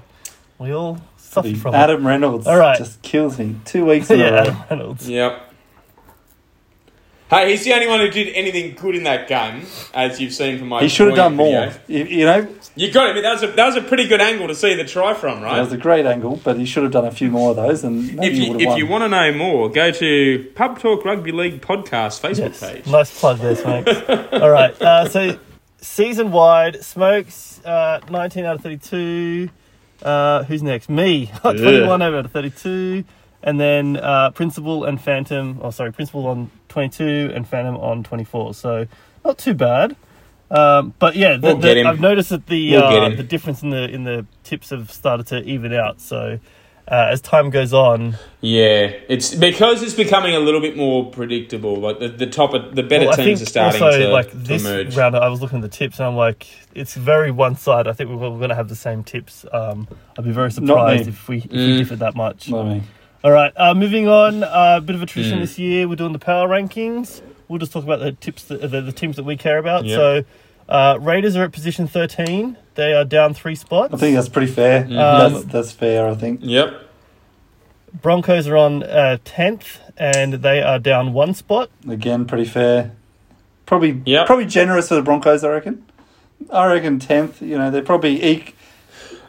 [0.60, 1.00] we all
[1.34, 2.78] suffered from Adam Reynolds All right.
[2.78, 3.56] just kills me.
[3.66, 4.20] Two weeks it.
[4.20, 4.40] in a yeah, row.
[4.42, 5.10] Adam Reynolds.
[5.10, 5.50] Yep.
[7.30, 9.66] Hey, he's the only one who did anything good in that game,
[9.96, 10.82] as you've seen from my.
[10.82, 11.74] He should have done point more.
[11.88, 13.24] You, you know, You got him.
[13.24, 15.56] That was a that was a pretty good angle to see the try from, right?
[15.56, 17.84] that was a great angle, but he should have done a few more of those,
[17.84, 20.78] and maybe if you, would if have you want to know more, go to Pub
[20.78, 22.86] Talk Rugby League podcast Facebook Yes, page.
[22.86, 23.92] nice plug there, Smokes.
[24.34, 25.40] All right, uh, so
[25.82, 29.50] season wide, Smokes, uh, 19 out of 32.
[30.04, 30.90] Uh, who's next?
[30.90, 33.04] Me, 21 over of 32.
[33.42, 38.54] And then uh, Principal and Phantom, oh, sorry, Principal on 22 and Phantom on 24.
[38.54, 38.88] So
[39.26, 39.96] not too bad.
[40.52, 41.88] Um, but yeah, the, We'll the- him.
[41.88, 43.18] I've noticed that the We'll get uh, him.
[43.18, 46.00] the difference in the in the tips have started to even out.
[46.00, 46.40] So
[46.88, 51.76] uh, as time goes on, Yeah, it's because it's becoming a little bit more predictable.
[51.78, 54.38] Like the, the top, of, the better Well, teams are starting also, to, like to
[54.38, 54.96] this emerge.
[54.98, 57.88] round, I was looking at the tips and I'm like, it's very one side.
[57.88, 59.46] I think we're, we're going to have the same tips.
[59.54, 61.78] Um, I'd be very surprised if we if we Mm.
[61.78, 62.52] differed that much.
[62.52, 62.84] I mean,
[63.24, 64.44] All right, uh, moving on.
[64.44, 65.42] A bit of a tradition Mm.
[65.42, 65.88] this year.
[65.88, 67.22] We're doing the power rankings.
[67.48, 69.86] We'll just talk about the tips, that, the, the teams that we care about.
[69.86, 69.98] Yep.
[69.98, 70.24] So,
[70.70, 72.58] uh, Raiders are at position 13.
[72.76, 73.94] They are down three spots.
[73.94, 74.84] I think that's pretty fair.
[74.86, 76.40] Um, that's, that's fair, I think.
[76.44, 76.90] Yep.
[78.02, 81.70] Broncos are on uh, 10th, and they are down one spot.
[81.88, 82.92] Again, pretty fair.
[83.66, 84.26] Probably, Yep.
[84.26, 85.44] probably generous for the Broncos.
[85.44, 85.86] I reckon.
[86.52, 87.42] I reckon tenth.
[87.42, 88.56] You know, they're probably eke.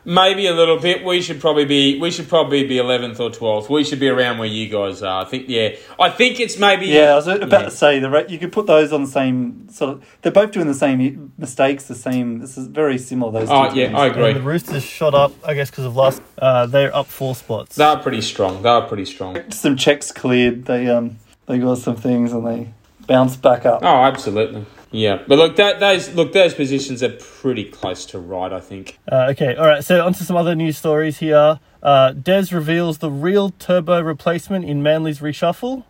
[0.07, 1.03] Maybe a little bit.
[1.05, 1.99] We should probably be.
[1.99, 3.71] We should probably be eleventh or twelfth.
[3.71, 5.23] We should be around where you guys are.
[5.25, 5.47] I think.
[5.49, 5.71] Yeah.
[5.99, 6.87] I think it's maybe.
[6.87, 7.59] Yeah, I was about Yeah.
[7.65, 10.05] to say the ra- you could put those on the same sort of.
[10.21, 11.85] They're both doing the same mistakes.
[11.85, 12.41] The same.
[12.41, 13.33] This is very similar.
[13.41, 13.49] Those.
[13.51, 13.99] Oh two yeah, teams.
[13.99, 14.43] I And the.
[14.43, 16.21] Roosters shot up, I guess, because of last.
[16.39, 17.77] Uh, they're up four spots.
[17.77, 18.61] They are pretty strong.
[18.63, 19.39] They are pretty strong.
[19.53, 20.67] Some checks cleared.
[20.67, 22.75] They um they got some things and they
[23.07, 23.81] bounced back up.
[23.83, 24.67] Oh, absolutely.
[24.95, 28.53] Yeah, but look, that, those look those positions are pretty close to right.
[28.53, 28.97] I think.
[29.11, 29.83] Uh, okay, all right.
[29.83, 31.59] So onto some other news stories here.
[31.83, 35.83] Uh, Des reveals the real turbo replacement in Manly's reshuffle.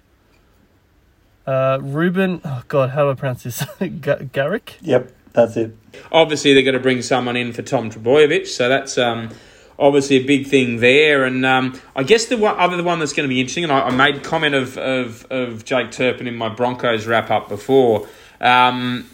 [1.46, 3.62] Uh, Reuben, oh God, how do I pronounce this?
[4.00, 4.78] Ga- Garrick.
[4.80, 5.76] Yep, that's it.
[6.10, 9.28] Obviously, they're going to bring someone in for Tom Trbojevic, so that's um,
[9.78, 11.24] obviously a big thing there.
[11.24, 13.82] And um, I guess the one, other one that's going to be interesting, and I,
[13.82, 18.08] I made comment of, of, of Jake Turpin in my Broncos wrap up before.
[18.44, 19.10] Um,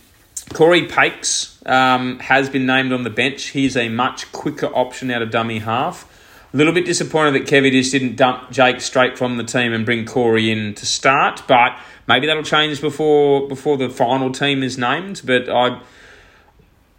[0.52, 3.44] Cory Paix um, has been named on the bench.
[3.48, 6.06] He's a much quicker option out of dummy half.
[6.52, 9.86] A little bit disappointed that Kevy just didn't dump Jake straight from the team and
[9.86, 14.76] bring Corey in to start, but maybe that'll change before before the final team is
[14.76, 15.22] named.
[15.24, 15.80] But I,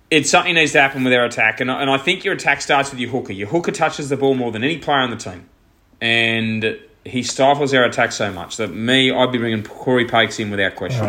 [0.10, 2.62] it's something needs to happen with our attack, and I- and I think your attack
[2.62, 3.34] starts with your hooker.
[3.34, 5.50] Your hooker touches the ball more than any player on the team,
[6.00, 10.50] and he stifles our attack so much that me, I'd be bringing Cory Paix in
[10.50, 11.04] without question.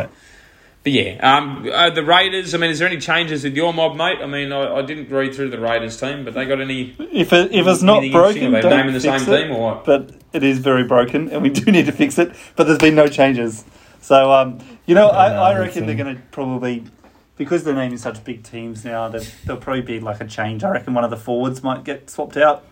[0.84, 2.54] But yeah, um, uh, the Raiders.
[2.54, 4.18] I mean, is there any changes with your mob, mate?
[4.20, 6.96] I mean, I, I didn't read through the Raiders team, but they got any?
[6.98, 8.46] If it, if it's not broken, interesting?
[8.48, 9.42] Are they don't naming the same it.
[9.42, 9.84] team or what?
[9.84, 12.32] But it is very broken, and we do need to fix it.
[12.56, 13.64] But there's been no changes.
[14.00, 16.82] So um, you know, I, I reckon they're going to probably
[17.36, 19.08] because they're naming such big teams now.
[19.08, 20.64] there- There'll probably be like a change.
[20.64, 22.64] I reckon one of the forwards might get swapped out.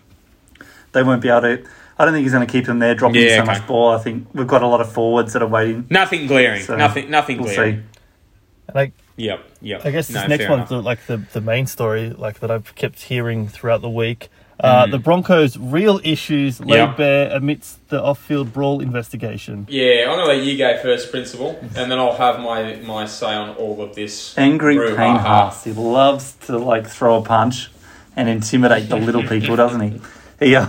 [0.91, 1.65] They won't be able to.
[1.97, 3.59] I don't think he's going to keep them there, dropping Yeah, so okay.
[3.59, 3.91] much ball.
[3.91, 5.85] I think we've got a lot of forwards that are waiting.
[5.89, 6.63] Nothing glaring.
[6.63, 7.09] So, nothing.
[7.11, 7.77] Nothing We'll glaring.
[7.83, 7.83] see.
[8.71, 9.43] And I, Yep.
[9.61, 9.85] Yep.
[9.85, 12.73] I guess this No, next one's the, like the, the main story, like that I've
[12.75, 14.29] kept hearing throughout the week.
[14.59, 14.91] Uh, Mm.
[14.91, 16.93] The Broncos' real issues laid Yeah.
[16.95, 19.65] bare amidst the off-field brawl investigation.
[19.69, 23.33] Yeah, I'm gonna let you go first, principal, and then I'll have my my say
[23.33, 24.37] on all of this.
[24.37, 25.51] Angry brouhaha.
[25.63, 27.69] Payne He loves to like throw a punch
[28.15, 30.01] and intimidate the little people, doesn't he?
[30.39, 30.65] He, uh,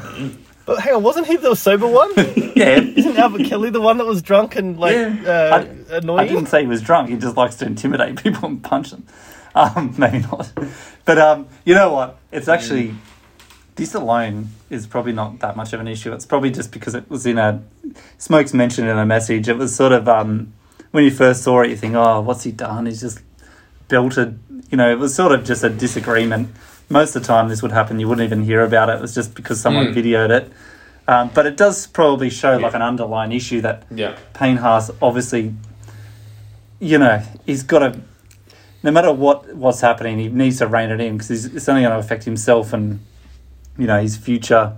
[0.64, 2.12] But hang on, wasn't he the sober one?
[2.16, 2.81] yeah.
[2.81, 6.20] Isn't Albert Kelly the one that was drunk and like uh, I, annoying?
[6.20, 7.09] I didn't say he was drunk.
[7.11, 9.07] He just likes to intimidate people and punch them.
[9.55, 10.53] Um, maybe not.
[11.05, 12.18] But um, you know what?
[12.31, 12.94] It's actually
[13.75, 16.12] this alone is probably not that much of an issue.
[16.12, 17.62] It's probably just because it was in a
[18.18, 19.48] Smokes mentioned in a message.
[19.48, 20.53] It was sort of um,
[20.92, 22.87] when you first saw it, you think, oh, what's he done?
[22.87, 23.20] He's just
[23.88, 24.38] belted.
[24.70, 26.51] You know, it was sort of just a disagreement.
[26.92, 27.98] Most of the time, this would happen.
[27.98, 28.96] You wouldn't even hear about it.
[28.96, 29.94] It was just because someone Mm.
[29.94, 30.52] videoed it.
[31.09, 34.14] Um, but it does probably show like an underlying issue that Yeah.
[34.35, 35.55] Payne Haas obviously,
[36.78, 37.98] you know, he's got to,
[38.83, 41.92] no matter what what's happening, he needs to rein it in because it's only going
[41.94, 43.00] to affect himself and,
[43.78, 44.74] you know, his future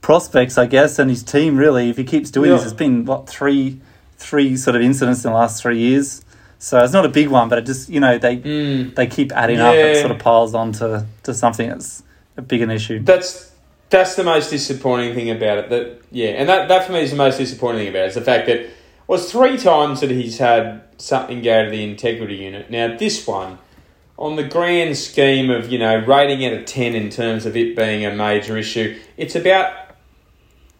[0.00, 1.56] prospects, I guess, and his team.
[1.58, 3.80] Really, if he keeps doing this, it's been what three,
[4.16, 6.23] three sort of incidents in the last three years.
[6.64, 8.94] So it's not a big one, but it just you know they Mm.
[8.94, 9.74] they keep adding up.
[9.74, 12.02] It sort of piles on to, to something that's
[12.38, 13.00] a big an issue.
[13.00, 13.52] That's
[13.90, 15.68] that's the most disappointing thing about it.
[15.68, 18.08] That yeah, and that that for me is the most disappointing thing about it.
[18.08, 18.66] Is the fact that
[19.06, 22.70] well, it's three times that he's had something go to the integrity unit.
[22.70, 23.58] Now this one,
[24.16, 27.76] on the grand scheme of you know rating out of ten in terms of it
[27.76, 29.83] being a major issue, it's about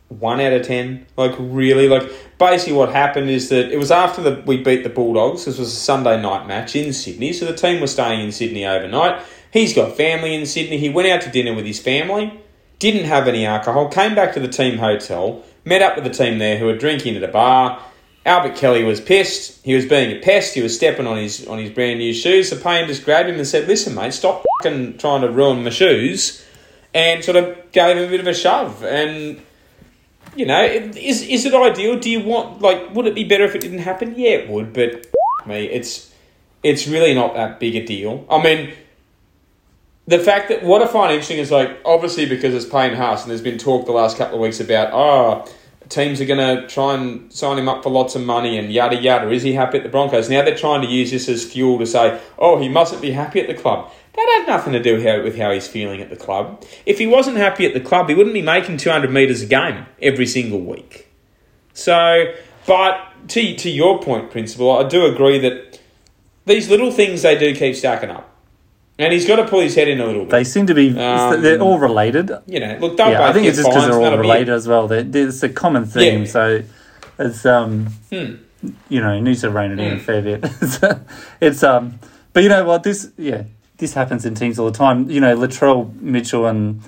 [0.08, 1.06] one out of ten.
[1.16, 4.90] Like really, like basically what happened is that it was after the we beat the
[4.90, 5.44] Bulldogs.
[5.44, 8.66] This was a Sunday night match in Sydney, so the team was staying in Sydney
[8.66, 9.22] overnight.
[9.50, 10.78] He's got family in Sydney.
[10.78, 12.40] He went out to dinner with his family,
[12.78, 16.38] didn't have any alcohol, came back to the team hotel, met up with the team
[16.38, 17.80] there who were drinking at a bar.
[18.26, 19.62] Albert Kelly was pissed.
[19.64, 20.54] He was being a pest.
[20.54, 22.50] He was stepping on his on his brand new shoes.
[22.50, 25.70] The Payne just grabbed him and said, "Listen, mate, stop fucking trying to ruin my
[25.70, 26.42] shoes,"
[26.94, 28.82] and sort of gave him a bit of a shove.
[28.82, 29.40] And
[30.36, 31.98] you know, is is it ideal?
[31.98, 34.14] Do you want like would it be better if it didn't happen?
[34.16, 35.06] Yeah, it would, but
[35.46, 36.12] me, it's
[36.62, 38.26] it's really not that big a deal.
[38.30, 38.72] I mean,
[40.06, 43.30] the fact that what I find interesting is like obviously because it's Payne Haas and
[43.30, 45.50] there's been talk the last couple of weeks about oh
[45.90, 48.96] teams are going to try and sign him up for lots of money and yada
[48.96, 49.30] yada.
[49.30, 50.30] Is he happy at the Broncos?
[50.30, 53.40] Now they're trying to use this as fuel to say oh he mustn't be happy
[53.40, 53.92] at the club.
[54.16, 56.64] That had nothing to do how, with how he's feeling at the club.
[56.86, 59.86] If he wasn't happy at the club, he wouldn't be making 200 metres a game
[60.00, 61.08] every single week.
[61.72, 62.32] So,
[62.66, 62.96] but
[63.28, 65.80] to, to your point, Principal, I do agree that
[66.46, 68.30] these little things they do keep stacking up.
[68.96, 70.30] And he's got to pull his head in a little bit.
[70.30, 70.90] They seem to be.
[70.96, 72.30] Um, they're all related.
[72.46, 74.86] you know, look, they'll yeah, I think it's just because they're all related as well.
[74.86, 76.28] They're, it's a common theme, Yeah.
[76.28, 76.62] so
[77.18, 78.34] it's um, Hmm.
[78.88, 80.00] you know, needs to rein it in a Mm.
[80.00, 80.44] fair bit.
[80.62, 80.78] it's,
[81.40, 81.98] it's um,
[82.32, 82.84] but you know what?
[82.84, 83.42] This yeah,
[83.84, 85.10] this happens in teams all the time.
[85.10, 86.80] You know, Latrell Mitchell and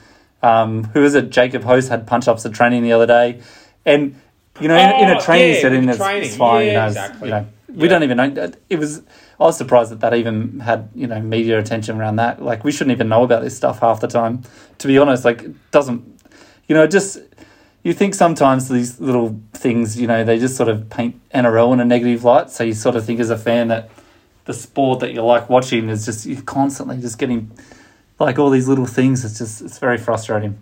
[0.43, 1.29] um, who is it?
[1.29, 3.43] Jacob Host had punch ups at training the other day,
[3.85, 4.19] and
[4.61, 6.23] you know, in, in Oh, a training yeah, setting, it's, training.
[6.29, 6.67] it's fine.
[6.69, 7.29] you know, exactly.
[7.29, 8.51] you know, we don't even know.
[8.71, 9.03] It was.
[9.39, 12.41] I was surprised that that even had you know media attention around that.
[12.43, 14.43] Like we shouldn't even know about this stuff half the time.
[14.79, 16.03] To be honest, like it doesn't.
[16.69, 17.19] You know, just
[17.83, 21.81] you think sometimes these little things, you know, they just sort of paint NRL in
[21.81, 22.49] a negative light.
[22.51, 23.91] So you sort of think as a fan that
[24.47, 27.51] the sport that you like watching is just you're constantly just getting
[28.19, 29.25] like all these little things.
[29.25, 30.59] It's just it's very frustrating.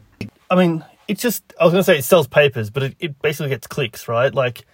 [0.50, 3.50] I mean, it's just, I was to say it sells papers, but it, it basically
[3.50, 4.34] gets clicks, right?
[4.34, 4.66] Like,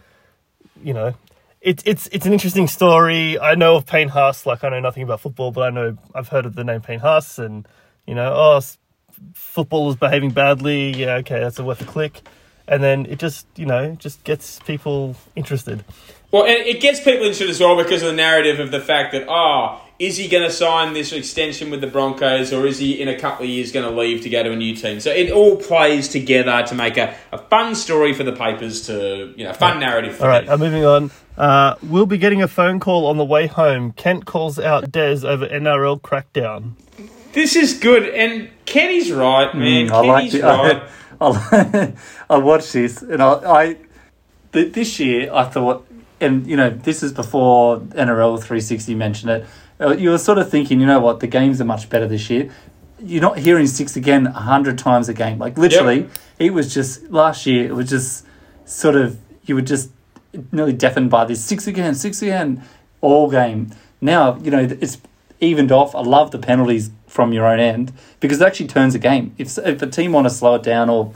[0.82, 1.14] you know,
[1.60, 3.38] it's it's it's an interesting story.
[3.38, 6.28] I know of Payne Haas, like, I know nothing about football, but I know, I've
[6.28, 7.66] heard of the name Payne Haas, and,
[8.06, 8.78] you know, oh, s-
[9.34, 10.94] football is behaving badly.
[10.96, 12.22] Yeah, okay, that's a worth a click.
[12.66, 15.84] And then it just, you know, just gets people interested.
[16.30, 19.12] Well, and it gets people interested as well because of the narrative of the fact
[19.12, 23.00] that, oh, is he going to sign this extension with the Broncos or is he
[23.00, 25.00] in a couple of years going to leave to go to a new team?
[25.00, 29.34] So it all plays together to make a, a fun story for the papers to,
[29.36, 30.50] you know, fun narrative for All right, me.
[30.50, 31.10] I'm moving on.
[31.36, 33.92] Uh, we'll be getting a phone call on the way home.
[33.92, 36.72] Kent calls out Des over NRL crackdown.
[37.32, 39.88] This is good, and Kenny's right, man.
[39.88, 40.82] Mm, I like Kenny's the, right.
[41.20, 43.76] I, I watched this and I, I
[44.52, 45.86] th- this year I thought,
[46.20, 49.46] and you know, this is before NRL 360 mentioned it.
[49.80, 52.28] uh, You were sort of thinking, you know what, the games are much better this
[52.30, 52.50] year.
[53.02, 55.38] You're not hearing six again a hundred times a game.
[55.38, 57.64] Like literally, it was just last year.
[57.66, 58.26] It was just
[58.66, 59.90] sort of you were just
[60.52, 62.62] nearly deafened by this six again, six again,
[63.00, 63.70] all game.
[64.02, 64.98] Now you know it's
[65.40, 65.94] evened off.
[65.94, 69.34] I love the penalties from your own end because it actually turns a game.
[69.38, 71.12] If if a team want to slow it down or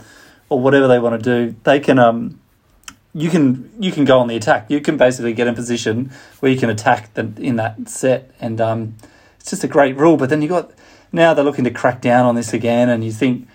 [0.49, 2.39] or whatever they want to do, they can um
[3.15, 4.69] you can you can go on the attack.
[4.69, 8.59] You can basically get in position where you can attack the, in that set, and
[8.59, 8.95] um,
[9.39, 10.17] it's just a great rule.
[10.17, 10.71] But then you got
[11.13, 13.47] now they're looking to crack down on this again, and you think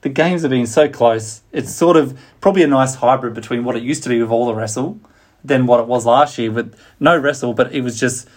[0.00, 1.42] the games have been so close.
[1.52, 4.46] It's sort of probably a nice hybrid between what it used to be with all
[4.46, 4.98] the wrestle,
[5.44, 8.28] than what it was last year with no wrestle, but it was just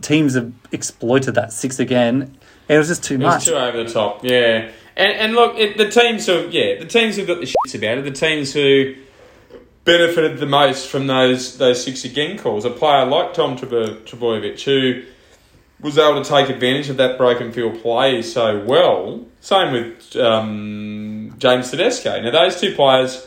[0.00, 2.36] teams have exploited that six again.
[2.68, 3.34] It was just too It much.
[3.34, 4.72] was too over the top, yeah.
[4.96, 7.98] And and look, it, the teams who yeah, the teams who've got the shits about
[7.98, 8.96] it, the teams who
[9.86, 14.62] benefited the most from those those six again calls, a player like Tom Trebo- Trbojevic
[14.64, 15.04] who
[15.80, 19.24] was able to take advantage of that broken field play so well.
[19.40, 22.20] Same with um, James Tedesco.
[22.20, 23.26] Now those two players,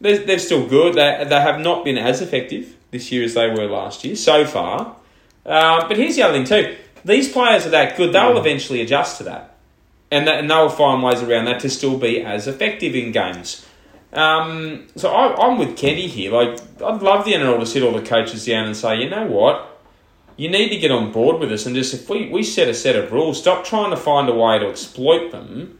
[0.00, 0.94] they're, they're still good.
[0.94, 4.46] They they have not been as effective this year as they were last year so
[4.46, 4.96] far.
[5.44, 9.18] Uh, but here's the other thing too: these players are that good; they'll eventually adjust
[9.18, 9.56] to that,
[10.12, 13.66] and that, and they'll find ways around that to still be as effective in games.
[14.12, 16.32] Um, so I, I'm with Kenny here.
[16.32, 19.26] Like, I'd love the NRL to sit all the coaches down and say, you know
[19.26, 19.80] what,
[20.36, 22.74] you need to get on board with us, and just if we, we set a
[22.74, 25.78] set of rules, stop trying to find a way to exploit them,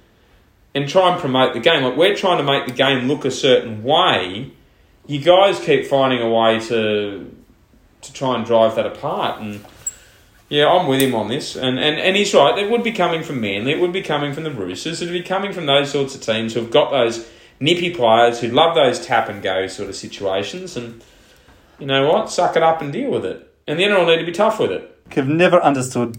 [0.74, 1.82] and try and promote the game.
[1.82, 4.50] Like we're trying to make the game look a certain way.
[5.06, 7.34] You guys keep finding a way to
[8.00, 9.40] to try and drive that apart.
[9.40, 9.64] And
[10.48, 11.56] yeah, I'm with him on this.
[11.56, 12.58] And, and, and he's right.
[12.58, 13.72] It would be coming from Manly.
[13.72, 15.02] It would be coming from the Roosters.
[15.02, 17.28] It would be coming from those sorts of teams who've got those
[17.60, 20.76] nippy players who love those tap and go sort of situations.
[20.76, 21.02] And
[21.78, 22.30] you know what?
[22.30, 23.52] Suck it up and deal with it.
[23.66, 24.96] And the NRL need to be tough with it.
[25.16, 26.18] I've never understood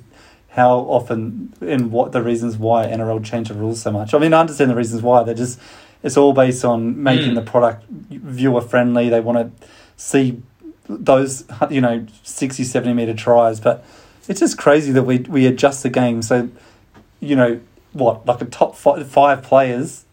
[0.49, 4.13] how often and what the reasons why NRL change the rules so much.
[4.13, 5.23] I mean, I understand the reasons why.
[5.23, 5.59] They're just
[6.01, 7.35] it's all based on making Mm.
[7.35, 9.09] the product viewer friendly.
[9.09, 10.41] They want to see
[10.87, 13.85] those you know 60 70 meter tries but
[14.27, 16.49] it's just crazy that we we adjust the game so
[17.19, 17.59] you know
[17.93, 20.05] what like a top five, five players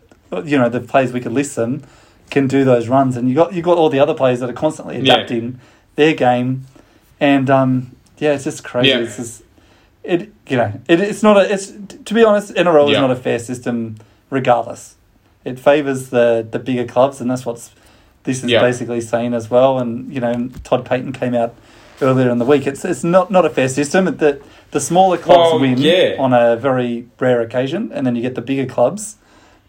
[0.45, 1.83] you know the players we could list them
[2.31, 4.55] can do those runs and you got you got all the other players that are
[4.55, 5.15] constantly Yeah.
[5.15, 5.61] adapting
[5.95, 6.67] their game
[7.21, 8.99] and um yeah it's just crazy Yeah.
[8.99, 9.43] it's just
[10.03, 11.73] it you know it, it's not a it's
[12.05, 13.01] to be honest NRL is Yeah.
[13.01, 13.97] not a fair system
[14.31, 14.97] regardless
[15.45, 17.71] it favors the the bigger clubs and that's what's
[18.25, 18.61] this is Yeah.
[18.61, 21.55] basically saying as well and you know Todd Payten came out
[22.03, 25.61] earlier in the week it's it's not not a fair system that the smaller clubs
[25.61, 26.17] win yeah.
[26.19, 29.17] on a very rare occasion and then you get the bigger clubs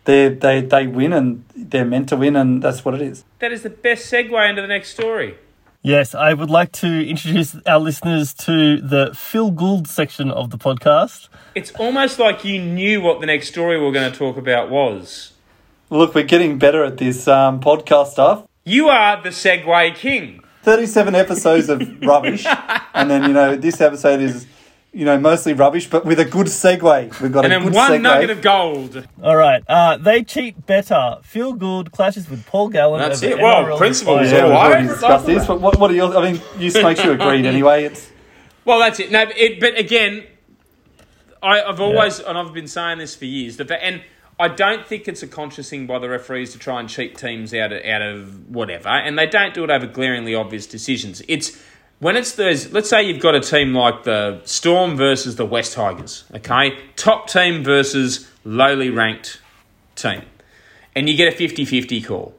[0.08, 3.52] they they they win and they're meant to win and that's what it is That
[3.52, 5.36] is the best segue into the next story.
[5.84, 10.58] Yes, I would like to introduce our listeners to the Phil Gould section of the
[10.58, 11.30] podcast.
[11.56, 14.70] It's almost like you knew what the next story we are going to talk about
[14.70, 15.34] was.
[15.90, 20.42] look we're getting better at this um, podcast stuff You are the segue king.
[20.64, 22.46] 37 episodes of rubbish
[22.94, 24.46] and then you know this episode is
[24.98, 27.76] you know mostly rubbish but with a good segue we've got And a then good
[27.76, 29.08] one segue nugget of gold.
[29.22, 31.20] All right, uh, they cheat better.
[31.22, 33.00] Phil Gould clashes with Paul Gallen.
[33.00, 33.38] That's it.
[33.38, 36.42] Well, NRL principles yeah, we've already discussed this but what, what are your I mean
[36.58, 38.10] you makes you agreed anyway it's
[38.66, 39.12] Well, that's it.
[39.12, 40.24] No, but, it, but again,
[41.44, 43.58] I, I've always and I've been saying this for years.
[43.58, 44.02] The, and
[44.40, 47.54] I don't think it's a conscious thing by the referees to try and cheat teams
[47.54, 51.22] out of out of whatever, and they don't do it over glaringly obvious decisions.
[51.28, 51.62] It's
[52.00, 52.72] when it's those.
[52.72, 56.26] Let's say you've got a team like the Storm versus the West Tigers.
[56.34, 59.42] Okay, top team versus lowly ranked
[59.96, 60.24] team,
[60.96, 62.34] and you get a 50-50 call.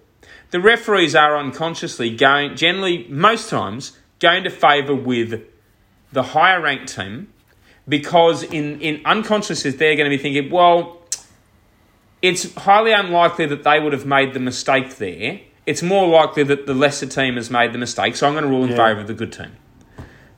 [0.51, 5.45] The referees are unconsciously going, generally, most times, going to favour with
[6.13, 7.33] the higher ranked team
[7.89, 11.01] because in, in unconsciousness they're going to be thinking, well,
[12.21, 15.41] it's highly unlikely that they would have made the mistake there.
[15.69, 18.51] It's more likely that the lesser team has made the mistake, so I'm going to
[18.51, 18.77] rule in Yeah.
[18.77, 19.53] favour of the good team.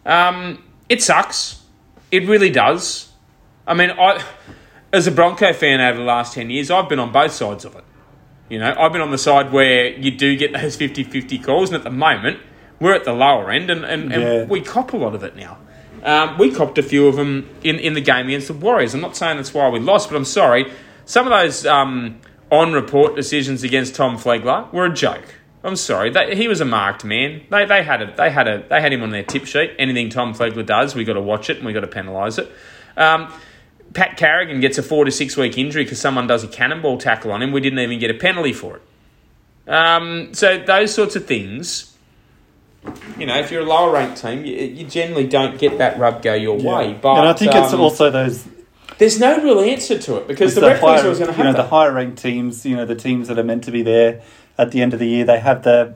[0.05, 1.63] Um, it sucks.
[2.11, 3.11] It really does.
[3.67, 4.23] I mean, I,
[4.93, 7.77] as a Bronco fan over the last 10 years, I've been on both sides of
[7.77, 7.85] it.
[8.49, 11.69] You know, I've been on the side where you do get those 50 50 calls,
[11.71, 12.39] and at the moment,
[12.81, 14.45] we're at the lower end, and, and, and Yeah.
[14.45, 15.59] we cop a lot of it now.
[16.03, 18.95] Um, we copped a few of them in, in the game against the Warriors.
[18.95, 20.73] I'm not saying that's why we lost, but I'm sorry.
[21.05, 22.19] Some of those um,
[22.51, 25.35] on report decisions against Tom Flegler were a joke.
[25.63, 26.11] I'm sorry.
[26.11, 27.43] They, he was a marked man.
[27.51, 29.73] They, they had a, they had a, they had him on their tip sheet.
[29.79, 32.51] Anything Tom Flegler does, we got to watch it and we got to penalise it.
[32.97, 33.33] Um,
[33.93, 37.33] Pat Carrigan gets a four to six week injury because someone does a cannonball tackle
[37.33, 37.53] on him.
[37.53, 38.83] We didn't even get a penalty for it.
[39.71, 41.97] Um, so those sorts of things,
[43.19, 46.23] you know, if you're a lower ranked team, you, you generally don't get that rub
[46.23, 46.99] go your way.
[47.01, 48.47] But and I think it's um, also those
[48.99, 51.53] there's no real answer to it because the, the referees higher, going to you know
[51.53, 54.23] the higher ranked teams, you know the teams that are meant to be there
[54.59, 55.95] at the end of the year, they have the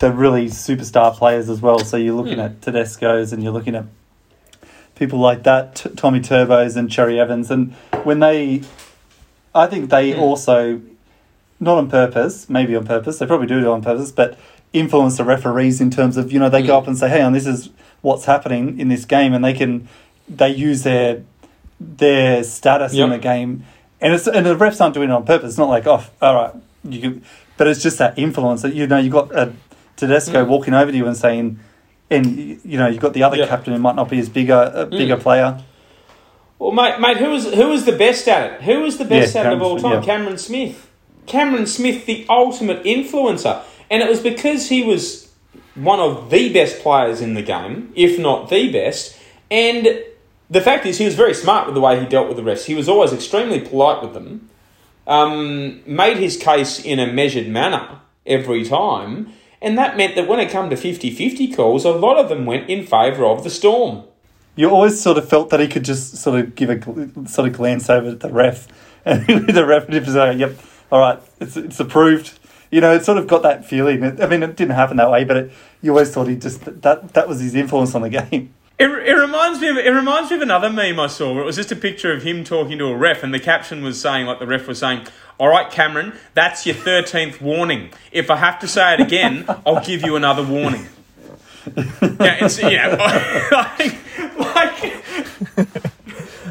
[0.00, 1.78] the really superstar players as well.
[1.78, 2.40] So you're looking Hmm.
[2.40, 3.84] at Tedesco's and you're looking at
[4.96, 7.72] people like that, T- Tommy Turbos and Cherry Evans, and
[8.04, 8.62] when they,
[9.54, 10.20] I think they Hmm.
[10.20, 10.80] also,
[11.60, 14.36] not on purpose, maybe on purpose, they probably do it on purpose, but
[14.72, 16.82] influence the referees in terms of you know they go Hmm.
[16.82, 17.70] up and say, hey, on this is
[18.02, 19.88] what's happening in this game, and they can
[20.28, 21.22] they use their
[21.80, 23.64] their status in the game,
[24.00, 25.50] and it's and the refs aren't doing it on purpose.
[25.50, 26.54] It's not like oh, all right,
[26.88, 27.22] you can,
[27.56, 29.52] but it's just that influence that you know you've got a
[29.96, 30.48] Tedesco Mm.
[30.48, 31.58] walking over to you and saying,
[32.10, 33.48] and you know you've got the other Yep.
[33.48, 35.20] captain who might not be as big a, a bigger Mm.
[35.20, 35.62] player.
[36.58, 38.62] Well, mate, mate, who was who was the best at it?
[38.62, 39.92] Who was the best Yeah, at it of all time?
[39.94, 40.00] yeah.
[40.02, 40.88] Cameron Smith.
[41.26, 43.60] Cameron Smith, the ultimate influencer,
[43.90, 45.30] and it was because he was
[45.74, 49.16] one of the best players in the game, if not the best.
[49.50, 49.88] And
[50.54, 52.66] the fact is, he was very smart with the way he dealt with the refs.
[52.66, 54.48] He was always extremely polite with them.
[55.04, 60.38] Um, made his case in a measured manner every time, and that meant that when
[60.38, 64.04] it came to 50-50 calls, a lot of them went in favour of the Storm.
[64.54, 67.54] You always sort of felt that he could just sort of give a sort of
[67.54, 68.68] glance over at the ref,
[69.04, 70.56] and the ref would say, "Yep,
[70.92, 72.38] all right, it's it's approved."
[72.70, 74.04] You know, it sort of got that feeling.
[74.22, 75.52] I mean, it didn't happen that way, but it,
[75.82, 78.54] you always thought he just that that was his influence on the game.
[78.76, 81.46] It, it reminds me of it reminds me of another meme I saw where it
[81.46, 84.26] was just a picture of him talking to a ref and the caption was saying
[84.26, 85.06] like the ref was saying,
[85.38, 87.90] "All right, Cameron, that's your thirteenth warning.
[88.10, 90.86] If I have to say it again, I'll give you another warning."
[91.66, 92.96] yeah, it's you know
[93.52, 95.94] like, like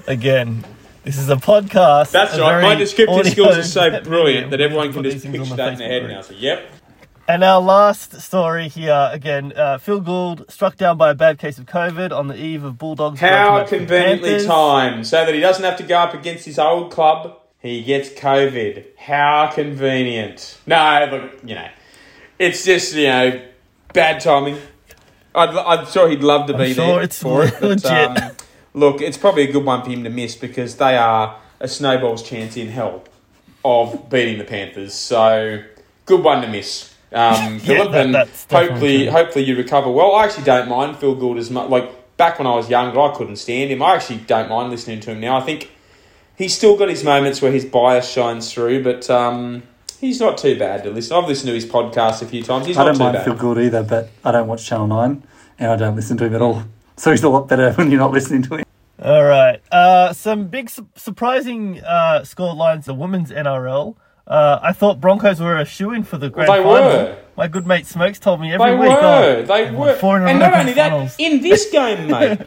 [0.08, 0.66] Again,
[1.04, 2.12] this is a podcast.
[2.12, 2.62] that's a right.
[2.62, 6.10] My descriptive skills are so brilliant that everyone can just picture that in their head
[6.10, 6.22] now.
[6.22, 6.70] So, yep.
[7.26, 11.58] And our last story here again, uh, Phil Gould struck down by a bad case
[11.58, 13.22] of COVID on the eve of Bulldogs.
[13.22, 17.40] How conveniently timed so that he doesn't have to go up against his old club.
[17.60, 18.98] He gets COVID.
[18.98, 20.60] How convenient.
[20.68, 21.70] No, look, you know,
[22.38, 23.42] it's just, you know,
[23.94, 24.58] bad timing.
[25.34, 27.56] I'd, I'm sure he'd love to be sure there it's for it.
[27.62, 28.18] But, um,
[28.74, 32.22] look, it's probably a good one for him to miss because they are a snowball's
[32.22, 33.06] chance in hell
[33.64, 34.94] of beating the Panthers.
[34.94, 35.64] So,
[36.06, 36.93] good one to miss.
[37.14, 39.12] Um, Philip, that- and hopefully, true.
[39.12, 40.16] hopefully you recover well.
[40.16, 41.70] I actually don't mind Phil Gould as much.
[41.70, 43.82] Like back when I was younger, I couldn't stand him.
[43.84, 45.38] I actually don't mind listening to him now.
[45.38, 45.72] I think
[46.38, 49.64] he's still got his moments where his bias shines through, but um,
[50.00, 51.16] he's not too bad to listen.
[51.16, 52.66] I've listened to his podcast a few times.
[52.66, 53.24] He's I not don't too mind bad.
[53.26, 55.24] Phil Gould either, but I don't watch Channel Nine,
[55.60, 56.64] and I don't listen to him at all.
[56.96, 58.66] So he's a lot better when you're not listening to him.
[59.02, 59.60] All right.
[59.72, 62.86] Uh, some big su- surprising uh, score lines.
[62.86, 63.96] The women's NRL.
[64.26, 66.72] Uh, I thought Broncos were a shoe in for the grand they final.
[66.74, 67.18] were.
[67.36, 68.90] My good mate Smokes told me every They week.
[68.90, 68.96] were.
[69.02, 69.94] oh, they won were.
[69.96, 72.40] four in And not in only that, in this game, mate.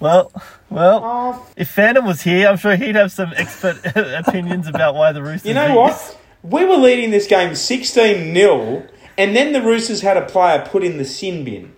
[0.00, 0.32] Well,
[0.70, 1.00] well.
[1.04, 5.22] oh, If Phantom was here, I'm sure he'd have some expert opinions about why the
[5.22, 5.46] Roosters.
[5.48, 6.18] you know beat what?
[6.42, 8.86] We were leading this game 16 0,
[9.18, 11.74] and then the Roosters had a player put in the sin bin.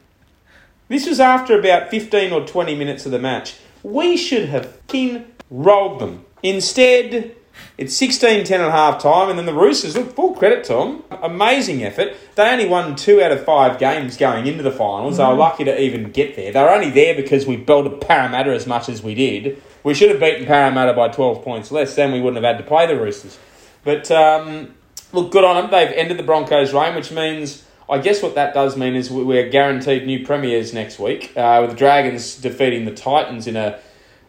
[0.89, 3.57] This was after about 15 or 20 minutes of the match.
[3.83, 6.25] We should have fucking rolled them.
[6.43, 7.35] Instead,
[7.81, 11.03] it's 16 10 at half time, and then the Roosters, look, full credit to them.
[11.23, 12.15] Amazing effort.
[12.35, 15.17] They only won two out of five games going into the finals.
[15.17, 16.53] They were lucky to even get there.
[16.53, 19.63] They were only there because we belted Parramatta as much as we did.
[19.83, 22.69] We should have beaten Parramatta by 12 points less, then we wouldn't have had to
[22.69, 23.39] play the Roosters.
[23.83, 24.75] But um,
[25.15, 25.71] look, good on them.
[25.71, 29.25] They've ended the Broncos' reign, which means I guess what that does mean is we-
[29.25, 31.33] we're guaranteed new premiers next week.
[31.35, 33.79] Uh, with the Dragons defeating the Titans in a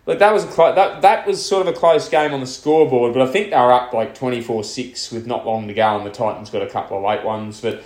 [0.06, 2.48] look that was a clo- that that was sort of a close game on the
[2.48, 5.74] scoreboard, but I think they were up like twenty four six with not long to
[5.74, 7.84] go, and the Titans got a couple of late ones, but.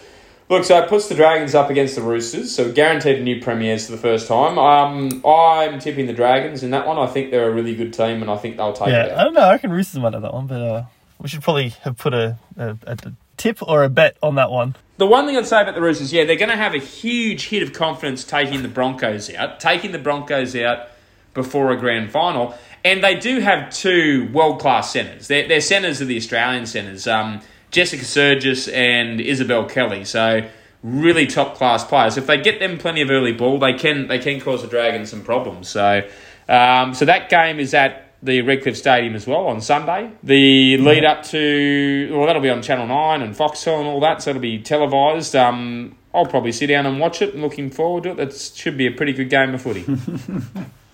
[0.47, 3.93] Look, so it puts the Dragons up against the Roosters, so guaranteed new premiers for
[3.93, 4.59] the first time.
[4.59, 6.99] Um, I'm tipping the Dragons in that one.
[6.99, 9.17] I think they're a really good team, and I think they'll take it Yeah, out.
[9.17, 9.41] I don't know.
[9.41, 10.83] I reckon Roosters might have that one, but uh,
[11.19, 12.97] we should probably have put a, a, a
[13.37, 14.75] tip or a bet on that one.
[14.97, 17.47] The one thing I'd say about the Roosters, yeah, they're going to have a huge
[17.47, 20.89] hit of confidence taking the Broncos out, taking the Broncos out
[21.35, 22.57] before a grand final.
[22.83, 25.27] And they do have two world class centres.
[25.27, 30.05] They're, they're centres of the Australian centres, um, Jessica Sergis and Isabelle Kelly.
[30.05, 30.47] So
[30.85, 32.15] really top class players.
[32.17, 35.09] If they get them plenty of early ball, they can they can cause the Dragons
[35.09, 35.67] some problems.
[35.67, 36.07] So,
[36.47, 40.11] um, so that game is at the Redcliffe Stadium as well on Sunday.
[40.23, 44.21] The lead up to well, that'll be on Channel Nine and Foxtel and all that,
[44.21, 45.35] so it'll be televised.
[45.35, 47.33] Um, I'll probably sit down and watch it.
[47.33, 48.17] and looking forward to it.
[48.17, 49.85] That should be a pretty good game of footy.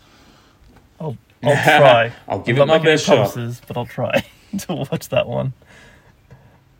[1.43, 2.11] I'll, try.
[2.27, 3.67] I'll give I'm it my not making any best shot.
[3.67, 4.23] but I'll try
[4.59, 5.53] to watch that one.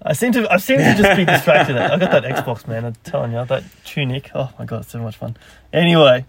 [0.03, 1.78] I seem to I seem to just be distracted.
[1.78, 2.86] I got that Xbox man.
[2.86, 4.32] I'm telling you that Tunic.
[4.34, 5.38] Oh my god, it's so much fun.
[5.72, 6.26] Anyway,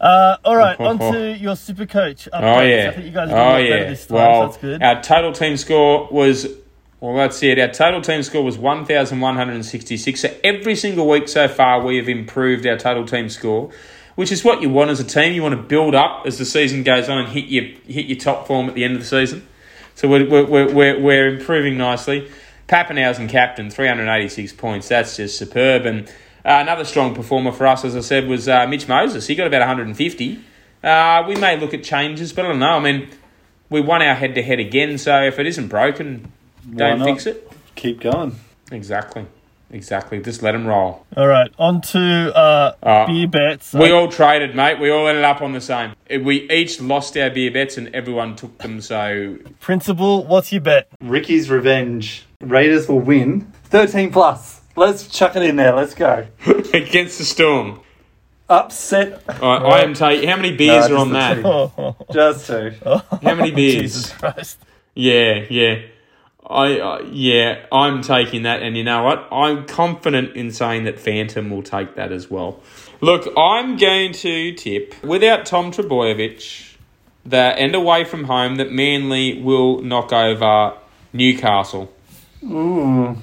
[0.00, 2.28] uh, all right, on to your super coach.
[2.32, 2.88] Oh yeah.
[2.90, 3.90] I think you guys are doing oh better yeah.
[3.90, 4.16] this time.
[4.16, 4.82] well, so that's good.
[4.82, 6.48] our total team score was
[7.00, 7.16] well.
[7.16, 7.58] That's it.
[7.58, 10.20] Our total team score was one thousand one hundred and sixty-six.
[10.20, 13.70] So every single week so far, we have improved our total team score,
[14.14, 15.34] which is what you want as a team.
[15.34, 18.18] You want to build up as the season goes on and hit your hit your
[18.18, 19.46] top form at the end of the season.
[19.94, 22.30] So we're we're we're, we're, improving nicely.
[22.68, 24.88] Papenhuyzen captain, three hundred eighty-six points.
[24.88, 25.86] That's just superb.
[25.86, 26.08] And
[26.44, 29.26] uh, another strong performer for us, as I said, was uh, Mitch Moses.
[29.26, 30.42] He got about one hundred and fifty.
[30.82, 32.76] Uh, we may look at changes, but I don't know.
[32.76, 33.08] I mean,
[33.70, 36.32] we won our head to head again, so if it isn't broken,
[36.74, 37.06] don't not?
[37.06, 37.50] fix it.
[37.74, 38.38] Keep going.
[38.70, 39.26] Exactly.
[39.74, 40.20] Exactly.
[40.22, 41.04] Just let them roll.
[41.16, 43.72] all right, on to uh, Uh, beer bets.
[43.72, 44.78] We Uh, all traded, mate.
[44.78, 45.94] We all ended up on the same.
[46.08, 49.36] We each lost our beer bets and everyone took them, so.
[49.60, 50.88] principal, what's your bet?
[51.02, 52.24] Ricky's revenge.
[52.40, 53.52] Raiders will win.
[53.64, 54.60] 13 plus.
[54.76, 55.74] Let's chuck it in there.
[55.74, 56.26] Let's go.
[56.72, 57.80] Against the storm.
[58.48, 59.22] Upset.
[59.42, 60.28] I, I am taking.
[60.28, 61.44] How many beers No, are on that?
[61.44, 62.72] Oh, Just two.
[62.84, 63.74] How many beers?
[63.82, 64.58] Jesus Christ!
[64.94, 65.80] Yeah, yeah.
[66.46, 69.28] I uh, yeah, I'm taking that, and you know what?
[69.32, 72.60] I'm confident in saying that Phantom will take that as well.
[73.00, 76.76] Look, I'm going to tip without Tom Trbojevic
[77.26, 80.76] that and away from home that Manly will knock over
[81.12, 81.92] Newcastle.
[82.42, 83.16] Ooh.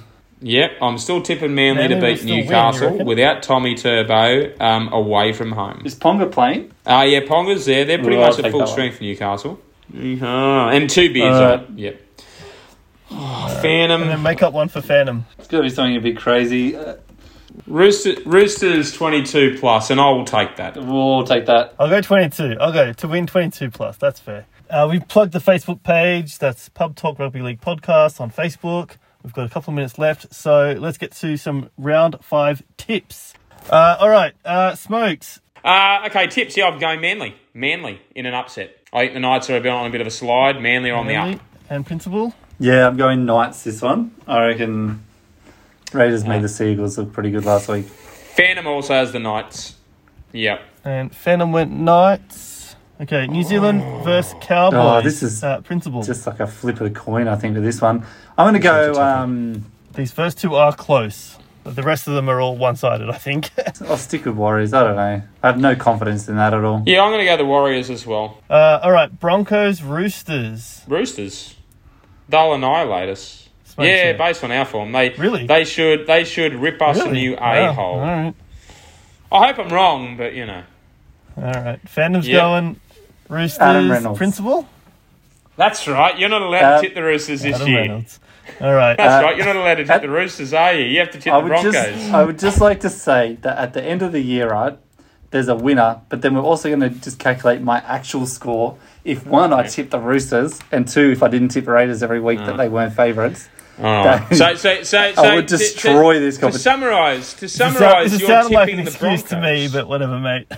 [0.44, 4.92] Yep, I'm still tipping Manly, Manly to beat still win, Newcastle without Tommy Turbo um,
[4.92, 5.84] away from home.
[5.86, 6.72] Is Ponga playing?
[6.88, 7.86] Ah, yeah, Ponga's there.
[7.86, 9.62] They're pretty Ooh, I'll much at full strength Newcastle.
[9.94, 10.70] Uh-huh.
[10.72, 11.70] and two beers on it.
[11.76, 12.02] Yep.
[13.14, 14.02] Oh, Phantom.
[14.02, 15.26] And then make up one for Phantom.
[15.38, 16.76] It's got to be something a bit crazy.
[16.76, 16.96] Uh,
[17.68, 20.78] Rooster, Roosters 22 plus, and I will take that.
[20.78, 21.76] we'll take that.
[21.78, 22.58] I'll go 22.
[22.60, 23.98] I'll go to win 22 plus.
[23.98, 24.46] That's fair.
[24.70, 26.38] Uh, we've plugged the Facebook page.
[26.40, 28.96] That's Pub Talk Rugby League Podcast on Facebook.
[29.24, 30.34] We've got a couple of minutes left.
[30.34, 33.34] So let's get to some round five tips.
[33.70, 34.34] Uh, all right.
[34.46, 35.42] Uh, Smokes.
[35.64, 36.56] Uh, okay, tips.
[36.58, 37.36] Yeah, I'm going Manly.
[37.54, 38.78] Manly in an upset.
[38.94, 40.60] I think the Knights are a bit on a bit of a slide.
[40.62, 41.42] Manly are on the Manly up.
[41.70, 42.34] And Principal.
[42.62, 44.14] Yeah, I'm going Knights this one.
[44.28, 45.04] I reckon
[45.94, 47.86] Raiders made the Seagulls look pretty good last week.
[47.86, 49.78] Phantom also has the Knights.
[50.32, 50.62] Yep.
[50.86, 52.76] And Phantom went Knights.
[53.02, 53.26] Okay.
[53.26, 54.80] New Zealand versus Cowboys.
[54.80, 56.04] Oh, this is uh, Principal.
[56.04, 58.06] Just like a flip of a coin, I think, with this one.
[58.38, 58.94] I'm going to go.
[59.02, 61.40] Um, These first two are close.
[61.64, 63.50] But the rest of them are all one sided, I think.
[63.82, 64.72] I'll stick with Warriors.
[64.72, 65.22] I don't know.
[65.42, 66.84] I have no confidence in that at all.
[66.86, 68.38] Yeah, I'm going to go the Warriors as well.
[68.52, 69.20] uh, all right.
[69.20, 70.82] Broncos, Roosters.
[70.88, 71.56] Roosters.
[72.30, 73.50] They'll annihilate us.
[73.66, 75.46] Smokes, yeah, based on our form, they Really?
[75.48, 77.96] they should they should rip us a new a hole.
[77.96, 78.34] All right.
[79.32, 80.64] I hope I'm wrong, but you know
[81.38, 81.80] All right.
[81.88, 82.42] Phantom's Yep.
[82.42, 82.80] going
[83.30, 83.60] Roosters.
[83.62, 84.18] Adam Reynolds.
[84.18, 84.68] Principal?
[85.56, 86.18] that's right.
[86.20, 87.82] You're not allowed Uh, to tip the Roosters this Adam year.
[87.82, 88.20] Reynolds.
[88.60, 88.98] All right.
[88.98, 89.38] That's Uh, right.
[89.38, 90.86] You're not allowed to tip at- the Roosters, are you?
[90.86, 91.74] You have to tip I the Broncos.
[91.74, 94.78] just, I would just like to say that at the end of the year, right,
[95.30, 98.76] there's a winner, but then we're also going to just calculate my actual score.
[99.04, 102.20] If one, I tipped the Roosters, and two, if I didn't tip the Raiders every
[102.20, 103.50] week, that they weren't favourites.
[103.80, 104.28] Oh.
[104.36, 108.12] So, so, so, so I would to- to- destroy this To summarise, to This summarise,
[108.12, 109.30] this you're sounded like tipping an the excuse Broncos.
[109.30, 110.52] to me, but whatever, mate.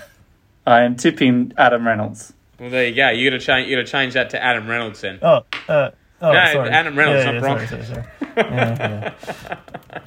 [0.67, 2.33] I am tipping Adam Reynolds.
[2.59, 3.09] well, there you go.
[3.11, 3.69] You got to change.
[3.69, 5.19] You got to change that to Adam Reynolds then.
[5.21, 5.91] Oh, uh,
[6.21, 6.69] oh, No, sorry.
[6.69, 7.69] Adam Reynolds, yeah, not yeah, Broncos.
[7.69, 8.05] Sorry, sorry, sorry.
[8.35, 9.57] Yeah, yeah.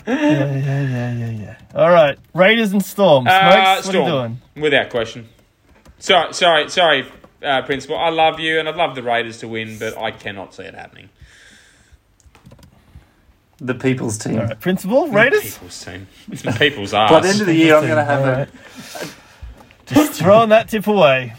[0.06, 1.56] yeah, yeah, yeah, yeah, yeah.
[1.74, 3.24] All right, Raiders and Storm.
[3.24, 4.08] Smokes, Uh, what are you Storm,
[4.54, 4.62] doing?
[4.62, 5.28] without question.
[5.98, 7.06] Sorry, sorry, sorry,
[7.46, 7.96] uh, Principal.
[7.96, 10.74] I love you, and I'd love the Raiders to win, but I cannot see it
[10.74, 11.08] happening.
[13.58, 14.38] The people's team.
[14.38, 15.54] All right, Principal, Raiders.
[15.54, 16.08] People's team.
[16.30, 17.10] It's the people's ass.
[17.12, 19.08] By the end of the year, I'm going to have All a.
[19.86, 21.32] Just throwing that tip away.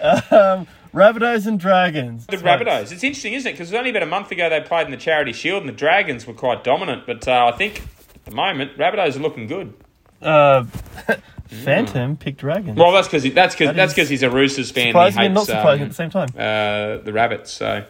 [0.00, 2.26] Um, Rabbitohs and Dragons.
[2.26, 2.62] The Smokes.
[2.62, 2.92] Rabbitohs.
[2.92, 3.52] It's interesting, isn't it?
[3.54, 6.26] Because only about a month ago they played in the Charity Shield, and the Dragons
[6.26, 7.04] were quite dominant.
[7.06, 7.82] But uh, I think
[8.14, 9.74] at the moment Rabbitohs are looking good.
[10.22, 10.64] Uh,
[11.48, 12.76] Phantom picked Dragons.
[12.76, 14.88] Well, that's because that's because That that's is because he's a Roosters fan.
[14.88, 16.28] surprising and and not hates surprising at um, the same time.
[16.36, 17.52] uh, the Rabbits.
[17.52, 17.84] So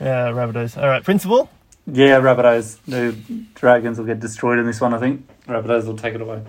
[0.00, 0.80] Yeah, Rabbitohs.
[0.80, 1.50] All right, Principal.
[1.86, 2.78] Yeah, Rabbitohs.
[2.86, 3.12] The
[3.54, 5.26] Dragons will get destroyed in this one, I think.
[5.48, 6.42] Rabbitohs will take it away.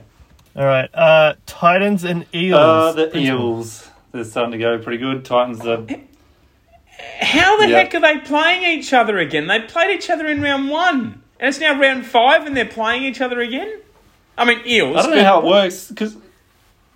[0.55, 2.59] All right, uh, Titans and Eels.
[2.59, 3.39] Uh, the Principal.
[3.39, 3.89] Eels.
[4.11, 5.23] They're starting to go pretty good.
[5.25, 5.85] Titans are.
[7.21, 7.77] how the Yeah.
[7.77, 9.47] heck are they playing each other again?
[9.47, 13.03] They played each other in round one, and it's now round five, and they're playing
[13.03, 13.79] each other again.
[14.41, 14.97] I mean, Eels.
[14.97, 16.17] I don't know how it works because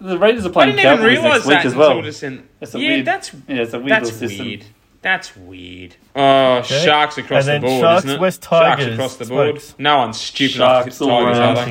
[0.02, 2.02] the Raiders are playing Cowboys realise next week that as until well.
[2.02, 2.24] just.
[2.24, 4.46] It's a yeah, weird- that's Yeah, it's a weird that's system.
[4.48, 4.66] weird.
[5.02, 5.96] That's weird.
[6.16, 8.22] Oh, Sharks across And the then board, Sharks, isn't it?
[8.22, 9.62] West Sharks across the board.
[9.62, 9.76] Smokes.
[9.78, 11.66] No one's stupid enough to hit all Tigers, are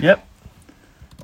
[0.00, 0.06] they?
[0.06, 0.26] Yep.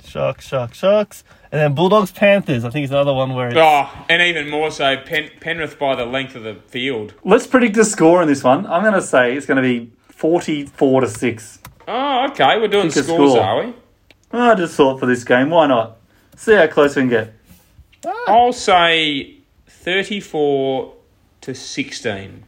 [0.05, 1.24] Sharks, sharks, sharks.
[1.50, 2.64] And then Bulldogs, Panthers.
[2.64, 3.57] I think it's another one where it's.
[3.59, 7.14] Oh, and even more so, Pen- Penrith by the length of the field.
[7.24, 8.64] Let's predict the score in this one.
[8.66, 11.59] I'm going to say it's going to be 44 to 6.
[11.88, 12.58] Oh, okay.
[12.58, 13.40] We're doing Pick a scores, score.
[13.42, 13.74] are we?
[14.32, 15.98] I just thought for this game, why not?
[16.36, 17.34] See how close we can get.
[18.26, 20.94] I'll say 34
[21.42, 22.44] to 16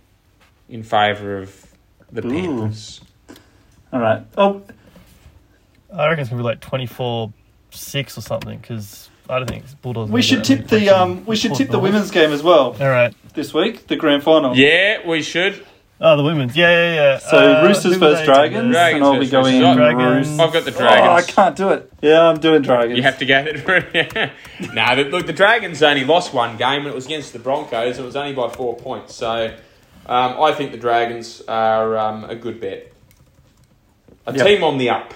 [0.68, 1.66] in favour of
[2.10, 2.30] the Ooh.
[2.30, 3.00] Panthers.
[3.92, 4.22] All right.
[4.36, 4.62] Oh,
[5.94, 7.32] I reckon it's going to be like 24
[7.70, 10.10] 6 or something because I don't think Bulldogs.
[10.10, 12.88] we are should tip the um we should tip the women's game as well All
[12.88, 13.14] right.
[13.34, 14.56] this week, the grand final.
[14.56, 15.64] Yeah, we should.
[16.00, 16.56] Oh, the women's.
[16.56, 17.18] Yeah, yeah, yeah.
[17.18, 18.24] So Uh, Roosters who versus?
[18.26, 19.76] Dragons, Dragons and I'll be going Roosters.
[19.76, 20.40] Dragons.
[20.40, 21.90] I've got the Oh, I can't do it.
[22.02, 22.96] Yeah, I'm doing Dragons.
[22.96, 24.32] You have to get it.
[24.74, 27.96] nah, the, look, the Dragons only lost one game, and it was against the Broncos.
[27.96, 29.14] And it was only by four points.
[29.14, 29.54] So
[30.06, 32.92] um, I think the Dragons are um, a good bet.
[34.26, 34.46] A Yep.
[34.46, 35.14] team on the up.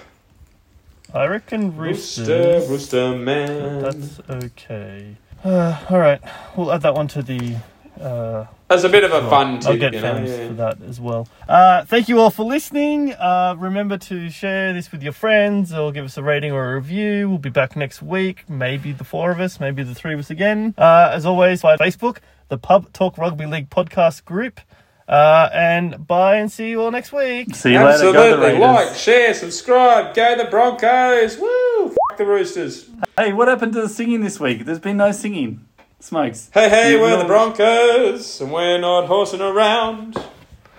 [1.12, 3.80] I reckon Rooster, Rooster man.
[3.80, 5.16] That's okay.
[5.44, 6.20] Uh, all right.
[6.56, 7.56] We'll add that one to the.
[8.00, 10.12] Uh, That's a bit of a Well, fun I'll get you know.
[10.14, 10.46] fans yeah.
[10.48, 11.26] for that as well.
[11.48, 13.14] Uh, thank you all for listening.
[13.14, 16.74] Uh, remember to share this with your friends or give us a rating or a
[16.74, 17.30] review.
[17.30, 18.44] We'll be back next week.
[18.48, 20.74] Maybe the four of us, maybe the three of us again.
[20.76, 24.60] Uh, as always, by Facebook, the Pub Talk Rugby League podcast group.
[25.08, 27.54] Uh, and bye and see you all next week.
[27.54, 27.98] See you later.
[27.98, 28.58] Go the Absolutely.
[28.60, 30.14] Like, share, subscribe.
[30.14, 31.38] Go the Broncos.
[31.38, 31.86] Woo!
[31.86, 32.90] F- the Roosters.
[33.16, 34.66] Hey, what happened to the singing this week?
[34.66, 35.64] There's been no singing.
[36.00, 36.48] Smokes.
[36.54, 40.16] Hey, hey, You we're the Broncos, and we're not horsing around.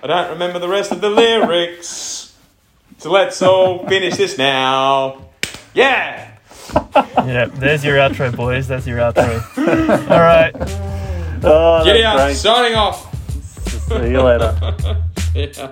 [0.01, 2.33] I don't remember the rest of the lyrics.
[2.99, 5.29] So let's all finish this now.
[5.73, 6.27] Yeah!
[7.25, 8.67] Yeah, there's your outro, boys.
[8.67, 9.39] That's your outro.
[10.09, 10.53] all right.
[11.43, 13.13] Oh, Giddy up, oh, signing off.
[13.87, 14.55] See you later.
[15.35, 15.71] Yeah.